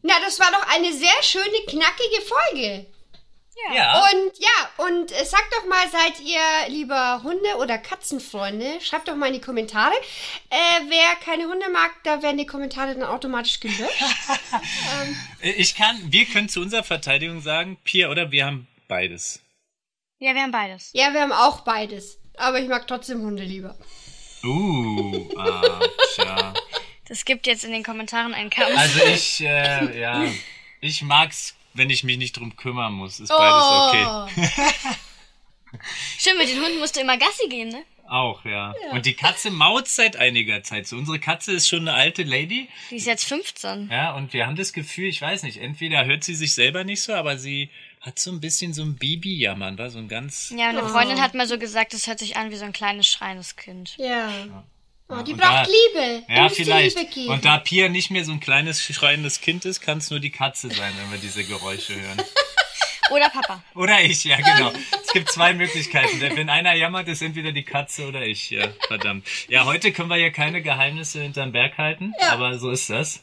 Na, 0.01 0.19
das 0.25 0.39
war 0.39 0.49
doch 0.49 0.67
eine 0.73 0.91
sehr 0.93 1.21
schöne, 1.21 1.63
knackige 1.67 2.21
Folge. 2.25 2.87
Ja. 3.73 4.01
Und 4.01 4.37
ja, 4.39 4.85
und 4.85 5.11
äh, 5.11 5.25
sagt 5.25 5.53
doch 5.53 5.65
mal, 5.67 5.87
seid 5.89 6.19
ihr 6.19 6.39
lieber 6.69 7.21
Hunde- 7.23 7.57
oder 7.57 7.77
Katzenfreunde? 7.77 8.81
Schreibt 8.81 9.07
doch 9.07 9.15
mal 9.15 9.27
in 9.27 9.33
die 9.33 9.41
Kommentare. 9.41 9.93
Äh, 10.49 10.55
wer 10.89 11.15
keine 11.23 11.45
Hunde 11.45 11.69
mag, 11.69 11.91
da 12.03 12.21
werden 12.21 12.37
die 12.37 12.45
Kommentare 12.45 12.93
dann 12.95 13.03
automatisch 13.03 13.59
gelöscht. 13.59 14.03
Äh, 15.41 15.51
Ich 15.61 15.75
kann, 15.75 15.97
wir 16.11 16.25
können 16.25 16.49
zu 16.49 16.61
unserer 16.61 16.83
Verteidigung 16.83 17.41
sagen, 17.41 17.77
Pia, 17.83 18.09
oder 18.09 18.31
wir 18.31 18.45
haben 18.45 18.67
beides. 18.87 19.41
Ja, 20.19 20.33
wir 20.35 20.41
haben 20.41 20.51
beides. 20.51 20.91
ja, 20.93 21.13
wir 21.13 21.21
haben 21.21 21.31
auch 21.31 21.61
beides. 21.61 22.19
Aber 22.37 22.59
ich 22.59 22.67
mag 22.67 22.87
trotzdem 22.87 23.21
Hunde 23.21 23.43
lieber. 23.43 23.75
Uh, 24.43 25.29
ah, 25.37 25.81
tja. 26.15 26.53
Das 27.07 27.25
gibt 27.25 27.45
jetzt 27.45 27.63
in 27.63 27.71
den 27.71 27.83
Kommentaren 27.83 28.33
einen 28.33 28.49
Kampf. 28.49 28.75
Also 28.77 29.05
ich, 29.05 29.41
äh, 29.41 29.99
ja, 29.99 30.25
ich 30.79 31.01
mag's, 31.01 31.55
wenn 31.73 31.89
ich 31.89 32.03
mich 32.03 32.17
nicht 32.17 32.37
drum 32.37 32.55
kümmern 32.55 32.93
muss. 32.93 33.19
Ist 33.19 33.29
beides 33.29 34.33
okay. 34.33 34.73
Stimmt, 36.17 36.39
mit 36.39 36.49
den 36.49 36.61
Hunden 36.61 36.79
musst 36.79 36.95
du 36.95 37.01
immer 37.01 37.17
Gassi 37.17 37.47
gehen, 37.47 37.69
ne? 37.69 37.83
Auch, 38.11 38.43
ja. 38.43 38.75
Und 38.91 39.05
die 39.05 39.13
Katze 39.13 39.51
maut 39.51 39.87
seit 39.87 40.17
einiger 40.17 40.63
Zeit. 40.63 40.85
So, 40.85 40.97
unsere 40.97 41.17
Katze 41.17 41.53
ist 41.53 41.69
schon 41.69 41.87
eine 41.87 41.93
alte 41.93 42.23
Lady. 42.23 42.67
Die 42.89 42.97
ist 42.97 43.07
jetzt 43.07 43.23
15. 43.23 43.87
Ja, 43.89 44.13
und 44.15 44.33
wir 44.33 44.47
haben 44.47 44.57
das 44.57 44.73
Gefühl, 44.73 45.07
ich 45.07 45.21
weiß 45.21 45.43
nicht, 45.43 45.59
entweder 45.59 46.03
hört 46.03 46.25
sie 46.25 46.35
sich 46.35 46.53
selber 46.53 46.83
nicht 46.83 47.01
so, 47.01 47.13
aber 47.13 47.37
sie 47.37 47.69
hat 48.01 48.19
so 48.19 48.31
ein 48.31 48.41
bisschen 48.41 48.73
so 48.73 48.81
ein 48.81 48.97
Baby-Jammern, 48.97 49.77
war 49.77 49.89
so 49.89 49.99
ein 49.99 50.09
ganz. 50.09 50.53
Ja, 50.57 50.69
eine 50.69 50.83
Freundin 50.89 51.21
hat 51.21 51.35
mal 51.35 51.47
so 51.47 51.57
gesagt, 51.57 51.93
das 51.93 52.07
hört 52.07 52.19
sich 52.19 52.35
an 52.35 52.51
wie 52.51 52.57
so 52.57 52.65
ein 52.65 52.73
kleines 52.73 53.07
schreiendes 53.07 53.55
Kind. 53.55 53.95
Ja. 53.97 54.29
Oh, 55.19 55.21
die 55.23 55.33
Und 55.33 55.39
braucht 55.41 55.67
da- 55.67 55.71
Liebe. 55.93 56.23
Ja, 56.29 56.43
musst 56.43 56.59
ihr 56.59 56.65
vielleicht. 56.65 56.97
Liebe 56.97 57.09
geben. 57.11 57.29
Und 57.29 57.45
da 57.45 57.57
Pia 57.57 57.89
nicht 57.89 58.11
mehr 58.11 58.23
so 58.25 58.31
ein 58.31 58.39
kleines 58.39 58.81
schreiendes 58.83 59.41
Kind 59.41 59.65
ist, 59.65 59.81
kann 59.81 59.97
es 59.99 60.09
nur 60.09 60.19
die 60.19 60.31
Katze 60.31 60.69
sein, 60.69 60.93
wenn 61.01 61.11
wir 61.11 61.19
diese 61.19 61.43
Geräusche 61.43 61.95
hören. 61.99 62.21
Oder 63.11 63.27
Papa. 63.29 63.61
Oder 63.75 63.99
ich, 64.01 64.23
ja, 64.23 64.37
genau. 64.37 64.71
Es 65.03 65.11
gibt 65.11 65.29
zwei 65.29 65.51
Möglichkeiten. 65.53 66.21
Wenn 66.21 66.49
einer 66.49 66.73
jammert, 66.75 67.09
ist 67.09 67.21
entweder 67.21 67.51
die 67.51 67.63
Katze 67.65 68.07
oder 68.07 68.21
ich. 68.21 68.49
Ja, 68.51 68.69
verdammt. 68.87 69.27
Ja, 69.49 69.65
heute 69.65 69.91
können 69.91 70.07
wir 70.09 70.15
ja 70.15 70.29
keine 70.29 70.61
Geheimnisse 70.61 71.21
hinterm 71.21 71.51
Berg 71.51 71.77
halten, 71.77 72.13
Ja. 72.21 72.29
aber 72.29 72.57
so 72.57 72.71
ist 72.71 72.89
das. 72.89 73.21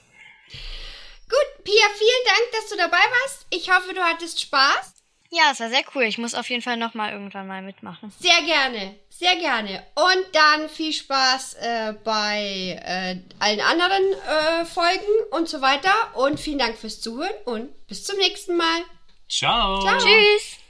Gut, 1.28 1.64
Pia, 1.64 1.72
vielen 1.96 2.24
Dank, 2.26 2.52
dass 2.52 2.68
du 2.70 2.76
dabei 2.76 2.98
warst. 3.22 3.46
Ich 3.50 3.70
hoffe, 3.70 3.94
du 3.94 4.00
hattest 4.02 4.40
Spaß. 4.42 4.94
Ja, 5.30 5.50
es 5.52 5.60
war 5.60 5.68
sehr 5.70 5.82
cool. 5.94 6.04
Ich 6.04 6.18
muss 6.18 6.34
auf 6.34 6.48
jeden 6.50 6.62
Fall 6.62 6.76
nochmal 6.76 7.12
irgendwann 7.12 7.46
mal 7.46 7.62
mitmachen. 7.62 8.12
Sehr 8.18 8.42
gerne, 8.42 8.94
sehr 9.18 9.34
gerne. 9.36 9.82
Und 9.96 10.26
dann 10.32 10.68
viel 10.68 10.92
Spaß 10.92 11.54
äh, 11.54 11.94
bei 12.04 12.80
äh, 12.84 13.16
allen 13.40 13.60
anderen 13.60 14.02
äh, 14.12 14.64
Folgen 14.64 15.32
und 15.32 15.48
so 15.48 15.60
weiter. 15.60 15.92
Und 16.14 16.38
vielen 16.38 16.58
Dank 16.58 16.78
fürs 16.78 17.00
Zuhören 17.00 17.34
und 17.44 17.86
bis 17.88 18.04
zum 18.04 18.16
nächsten 18.18 18.56
Mal. 18.56 18.80
Ciao. 19.28 19.80
Ciao. 19.80 19.98
Tschüss! 19.98 20.67